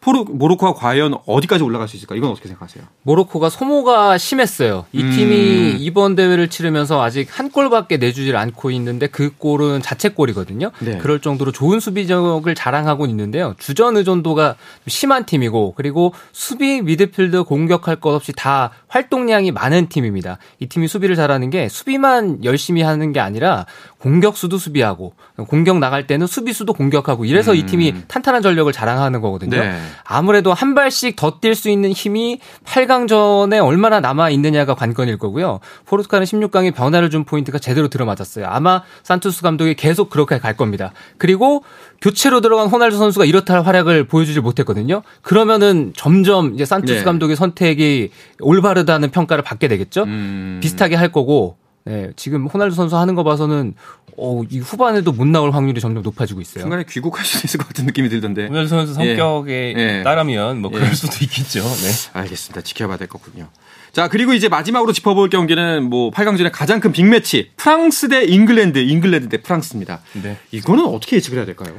포르 0.00 0.24
모로코가 0.28 0.74
과연 0.74 1.14
어디까지 1.26 1.64
올라갈 1.64 1.88
수 1.88 1.96
있을까? 1.96 2.14
이건 2.14 2.30
어떻게 2.30 2.48
생각하세요? 2.48 2.84
모로코가 3.02 3.50
소모가 3.50 4.18
심했어요. 4.18 4.86
이 4.92 5.02
음. 5.02 5.10
팀이 5.10 5.76
이번 5.78 6.14
대회를 6.14 6.48
치르면서 6.48 7.02
아직 7.02 7.28
한 7.30 7.50
골밖에 7.50 7.96
내주질 7.96 8.36
않고 8.36 8.70
있는데 8.72 9.06
그 9.06 9.30
골은 9.36 9.82
자책골이거든요. 9.82 10.70
네. 10.80 10.98
그럴 10.98 11.20
정도로 11.20 11.52
좋은 11.52 11.80
수비력을 11.80 12.52
자랑하고 12.54 13.06
있는데요. 13.06 13.54
주전 13.58 13.96
의존도가 13.96 14.48
좀 14.54 14.88
심한 14.88 15.24
팀이고 15.24 15.74
그리고 15.76 16.12
수비 16.32 16.82
미드필드 16.82 17.44
공격할 17.44 17.96
것 17.96 18.14
없이 18.14 18.32
다 18.34 18.70
활동량이 18.88 19.52
많은 19.52 19.88
팀입니다. 19.88 20.38
이 20.60 20.66
팀이 20.66 20.88
수비를 20.88 21.16
잘하는 21.16 21.50
게 21.50 21.68
수비만 21.68 22.44
열심히 22.44 22.82
하는 22.82 23.12
게 23.12 23.20
아니라 23.20 23.66
공격수도 23.98 24.58
수비하고 24.58 25.14
공격 25.48 25.78
나갈 25.78 26.06
때는 26.06 26.26
수비수도 26.26 26.72
공격하고 26.72 27.24
이래서 27.24 27.54
이 27.54 27.66
팀이 27.66 27.94
탄탄한 28.08 28.42
전력을 28.42 28.72
자랑하는 28.72 29.20
거거든요. 29.20 29.58
네. 29.58 29.80
아무래도 30.04 30.52
한 30.52 30.74
발씩 30.74 31.16
더 31.16 31.36
뛸 31.40 31.54
수 31.54 31.68
있는 31.68 31.92
힘이 31.92 32.40
8강전에 32.64 33.64
얼마나 33.64 34.00
남아 34.00 34.30
있느냐가 34.30 34.74
관건일 34.74 35.18
거고요. 35.18 35.60
포르투갈은 35.84 36.24
16강에 36.24 36.74
변화를 36.74 37.10
준 37.10 37.24
포인트가 37.24 37.58
제대로 37.58 37.88
들어맞았어요. 37.88 38.46
아마 38.46 38.82
산투스 39.02 39.42
감독이 39.42 39.74
계속 39.74 40.10
그렇게 40.10 40.38
갈 40.38 40.56
겁니다. 40.56 40.92
그리고 41.18 41.62
교체로 42.00 42.40
들어간 42.40 42.68
호날두 42.68 42.96
선수가 42.96 43.24
이렇다 43.24 43.54
할 43.54 43.66
활약을 43.66 44.04
보여주질 44.06 44.42
못했거든요. 44.42 45.02
그러면은 45.22 45.92
점점 45.96 46.54
이제 46.54 46.64
산투스 46.64 47.00
네. 47.00 47.04
감독의 47.04 47.36
선택이 47.36 48.10
올바르다는 48.40 49.10
평가를 49.10 49.44
받게 49.44 49.68
되겠죠. 49.68 50.04
음. 50.04 50.60
비슷하게 50.62 50.94
할 50.96 51.12
거고 51.12 51.56
네, 51.84 52.10
지금 52.16 52.46
호날두 52.46 52.74
선수 52.74 52.96
하는 52.96 53.14
거 53.14 53.22
봐서는 53.22 53.74
어, 54.18 54.42
이 54.48 54.58
후반에도 54.58 55.12
못 55.12 55.26
나올 55.26 55.50
확률이 55.50 55.80
점점 55.80 56.02
높아지고 56.02 56.40
있어요. 56.40 56.62
중간에 56.62 56.84
귀국할 56.88 57.24
수도 57.24 57.46
있을 57.46 57.58
것 57.58 57.68
같은 57.68 57.84
느낌이 57.86 58.08
들던데. 58.08 58.46
호날두 58.46 58.68
선수 58.68 58.94
성격에 58.94 59.74
예. 59.76 60.02
따르면 60.02 60.60
뭐 60.62 60.70
그럴 60.70 60.88
예. 60.88 60.94
수도 60.94 61.12
있겠죠. 61.22 61.60
네. 61.60 61.90
알겠습니다. 62.14 62.62
지켜봐야 62.62 62.96
될 62.96 63.08
거군요. 63.08 63.48
자, 63.92 64.08
그리고 64.08 64.34
이제 64.34 64.48
마지막으로 64.48 64.92
짚어볼 64.92 65.30
경기는 65.30 65.88
뭐 65.88 66.10
8강전의 66.10 66.50
가장 66.52 66.80
큰 66.80 66.92
빅매치. 66.92 67.52
프랑스 67.56 68.08
대 68.08 68.24
잉글랜드, 68.24 68.78
잉글랜드 68.78 69.28
대 69.28 69.38
프랑스입니다. 69.38 70.00
네. 70.22 70.38
이거는 70.50 70.84
어떻게 70.84 71.16
예측을 71.16 71.38
해야 71.38 71.46
될까요? 71.46 71.74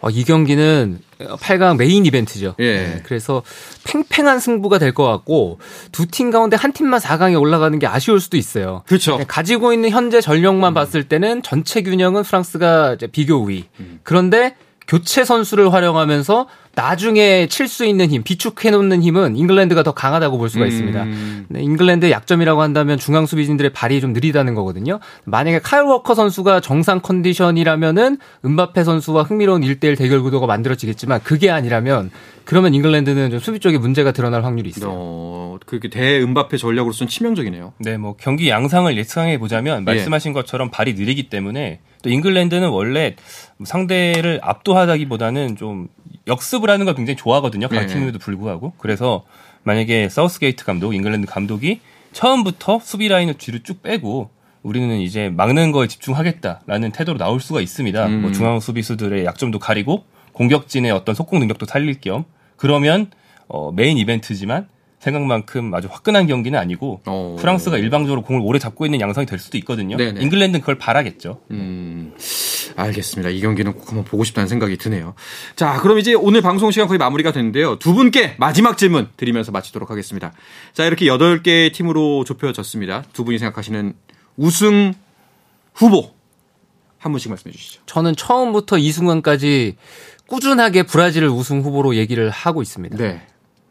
어, 0.00 0.10
이 0.10 0.22
경기는 0.24 1.00
8강 1.18 1.76
메인 1.76 2.06
이벤트죠. 2.06 2.54
예. 2.60 2.76
네, 2.76 3.02
그래서 3.04 3.42
팽팽한 3.84 4.38
승부가 4.40 4.78
될 4.78 4.92
것 4.92 5.04
같고 5.04 5.58
두 5.92 6.06
팀 6.06 6.30
가운데 6.30 6.56
한 6.56 6.72
팀만 6.72 7.00
4강에 7.00 7.40
올라가는 7.40 7.76
게 7.78 7.86
아쉬울 7.86 8.20
수도 8.20 8.36
있어요. 8.36 8.82
그렇죠. 8.86 9.16
네, 9.18 9.24
가지고 9.26 9.72
있는 9.72 9.90
현재 9.90 10.20
전력만 10.20 10.74
봤을 10.74 11.04
때는 11.08 11.42
전체 11.42 11.82
균형은 11.82 12.22
프랑스가 12.22 12.94
이제 12.94 13.06
비교 13.08 13.36
우위. 13.36 13.64
그런데 14.04 14.54
교체 14.86 15.24
선수를 15.24 15.72
활용하면서 15.72 16.46
나중에 16.78 17.48
칠 17.48 17.66
수 17.66 17.84
있는 17.84 18.08
힘, 18.08 18.22
비축해 18.22 18.70
놓는 18.70 19.02
힘은 19.02 19.36
잉글랜드가 19.36 19.82
더 19.82 19.92
강하다고 19.92 20.38
볼 20.38 20.48
수가 20.48 20.64
있습니다. 20.64 21.02
음. 21.02 21.46
네, 21.48 21.60
잉글랜드의 21.60 22.12
약점이라고 22.12 22.62
한다면 22.62 22.98
중앙 22.98 23.26
수비진들의 23.26 23.72
발이 23.72 24.00
좀 24.00 24.12
느리다는 24.12 24.54
거거든요. 24.54 25.00
만약에 25.24 25.58
카일 25.58 25.82
워커 25.82 26.14
선수가 26.14 26.60
정상 26.60 27.00
컨디션이라면은 27.00 28.18
음바페 28.44 28.84
선수와 28.84 29.24
흥미로운 29.24 29.62
1대1 29.62 29.98
대결 29.98 30.22
구도가 30.22 30.46
만들어지겠지만 30.46 31.20
그게 31.24 31.50
아니라면 31.50 32.10
그러면 32.44 32.72
잉글랜드는 32.74 33.30
좀 33.30 33.40
수비 33.40 33.58
쪽에 33.58 33.76
문제가 33.76 34.12
드러날 34.12 34.44
확률이 34.44 34.70
있어요. 34.70 34.90
어, 34.90 35.58
그게 35.66 35.90
대음바페 35.90 36.56
전략으로서는 36.58 37.08
치명적이네요. 37.08 37.72
네, 37.78 37.98
뭐 37.98 38.14
경기 38.18 38.48
양상을 38.48 38.96
예상해 38.96 39.38
보자면 39.38 39.84
말씀하신 39.84 40.32
것처럼 40.32 40.70
발이 40.70 40.94
느리기 40.94 41.28
때문에 41.28 41.80
또 42.02 42.08
잉글랜드는 42.08 42.68
원래 42.68 43.16
상대를 43.64 44.40
압도하다기보다는 44.42 45.56
좀 45.56 45.88
역습을 46.28 46.70
하는 46.70 46.86
걸 46.86 46.94
굉장히 46.94 47.16
좋아하거든요. 47.16 47.68
네. 47.68 47.76
강팀임에도 47.78 48.18
불구하고. 48.18 48.74
그래서 48.78 49.24
만약에 49.64 50.08
사우스게이트 50.08 50.64
감독, 50.64 50.94
잉글랜드 50.94 51.26
감독이 51.26 51.80
처음부터 52.12 52.80
수비 52.82 53.08
라인을 53.08 53.34
뒤로 53.34 53.58
쭉 53.62 53.82
빼고 53.82 54.30
우리는 54.62 54.98
이제 54.98 55.28
막는 55.30 55.72
거에 55.72 55.86
집중하겠다라는 55.88 56.92
태도로 56.92 57.18
나올 57.18 57.40
수가 57.40 57.60
있습니다. 57.60 58.06
음. 58.06 58.22
뭐 58.22 58.32
중앙 58.32 58.60
수비수들의 58.60 59.24
약점도 59.24 59.58
가리고 59.58 60.04
공격진의 60.32 60.90
어떤 60.90 61.14
속공 61.14 61.38
능력도 61.40 61.66
살릴 61.66 62.00
겸 62.00 62.24
그러면 62.56 63.10
어, 63.48 63.72
메인 63.72 63.98
이벤트지만 63.98 64.68
생각만큼 65.12 65.74
아주 65.74 65.88
화끈한 65.90 66.26
경기는 66.26 66.58
아니고 66.58 67.00
어. 67.06 67.36
프랑스가 67.38 67.78
일방적으로 67.78 68.22
공을 68.22 68.42
오래 68.44 68.58
잡고 68.58 68.84
있는 68.86 69.00
양상이 69.00 69.26
될 69.26 69.38
수도 69.38 69.58
있거든요. 69.58 69.96
네네. 69.96 70.20
잉글랜드는 70.20 70.60
그걸 70.60 70.78
바라겠죠. 70.78 71.40
음, 71.50 72.14
알겠습니다. 72.76 73.30
이 73.30 73.40
경기는 73.40 73.72
꼭 73.72 73.88
한번 73.88 74.04
보고 74.04 74.24
싶다는 74.24 74.48
생각이 74.48 74.76
드네요. 74.76 75.14
자, 75.56 75.80
그럼 75.80 75.98
이제 75.98 76.14
오늘 76.14 76.42
방송 76.42 76.70
시간 76.70 76.88
거의 76.88 76.98
마무리가 76.98 77.32
됐는데요. 77.32 77.78
두 77.78 77.94
분께 77.94 78.34
마지막 78.38 78.78
질문 78.78 79.08
드리면서 79.16 79.52
마치도록 79.52 79.90
하겠습니다. 79.90 80.32
자, 80.72 80.84
이렇게 80.84 81.06
8개의 81.06 81.72
팀으로 81.72 82.24
좁혀졌습니다. 82.24 83.04
두 83.12 83.24
분이 83.24 83.38
생각하시는 83.38 83.94
우승 84.36 84.94
후보 85.74 86.12
한 86.98 87.12
분씩 87.12 87.30
말씀해 87.30 87.52
주시죠. 87.52 87.82
저는 87.86 88.16
처음부터 88.16 88.78
이 88.78 88.90
순간까지 88.92 89.76
꾸준하게 90.26 90.84
브라질을 90.84 91.28
우승 91.28 91.62
후보로 91.62 91.96
얘기를 91.96 92.30
하고 92.30 92.62
있습니다. 92.62 92.96
네. 92.96 93.22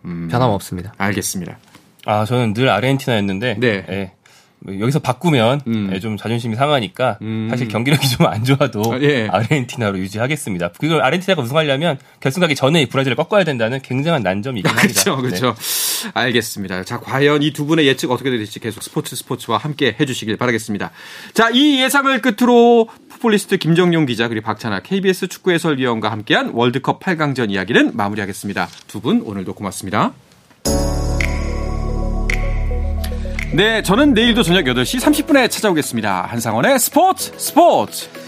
음, 0.08 0.28
변함없습니다. 0.32 0.94
알겠습니다. 0.98 1.58
아 2.06 2.26
저는 2.26 2.54
늘 2.54 2.70
아르헨티나였는데 2.70 3.58
네. 3.60 3.86
예. 3.90 4.12
뭐 4.60 4.80
여기서 4.80 4.98
바꾸면 5.00 5.62
음. 5.68 5.92
예, 5.94 6.00
좀 6.00 6.18
자존심이 6.18 6.56
상하니까 6.56 7.20
음. 7.22 7.48
사실 7.52 7.68
경기력이 7.68 8.08
좀 8.10 8.26
안 8.28 8.44
좋아도 8.44 8.82
아, 8.92 9.00
예. 9.02 9.28
아르헨티나로 9.28 10.00
유지하겠습니다. 10.00 10.70
그걸 10.80 11.02
아르헨티나가 11.04 11.42
우승하려면 11.44 12.00
결승 12.20 12.42
가기 12.42 12.56
전에 12.56 12.86
브라질을 12.88 13.16
꺾어야 13.16 13.44
된다는 13.44 13.80
굉장한 13.82 14.24
난점이 14.24 14.62
있긴 14.62 14.72
합니다. 14.76 15.04
그렇죠, 15.04 15.22
그렇죠. 15.22 15.56
알겠습니다. 16.14 16.84
자, 16.84 17.00
과연 17.00 17.44
이 17.44 17.52
두 17.52 17.66
분의 17.66 17.88
예측 17.88 18.12
어떻게 18.12 18.30
될지 18.30 18.60
계속 18.60 18.84
스포츠 18.84 19.16
스포츠와 19.16 19.58
함께 19.58 19.96
해주시길 20.00 20.38
바라겠습니다. 20.38 20.92
자, 21.34 21.50
이 21.52 21.82
예상을 21.82 22.22
끝으로 22.22 22.88
풋볼리스트 23.10 23.58
김정용 23.58 24.06
기자 24.06 24.28
그리고 24.28 24.46
박찬아 24.46 24.82
KBS 24.82 25.28
축구 25.28 25.52
해설위원과 25.52 26.12
함께한 26.12 26.52
월드컵 26.54 27.00
8강전 27.00 27.52
이야기는 27.52 27.96
마무리하겠습니다. 27.96 28.68
두 28.88 29.00
분 29.02 29.22
오늘도 29.22 29.54
고맙습니다. 29.54 30.14
네, 33.54 33.82
저는 33.82 34.14
내일도 34.14 34.44
저녁 34.44 34.66
8시 34.66 35.00
30분에 35.00 35.50
찾아오겠습니다. 35.50 36.24
한상원의 36.30 36.80
스포츠 36.80 37.32
스포츠! 37.38 38.27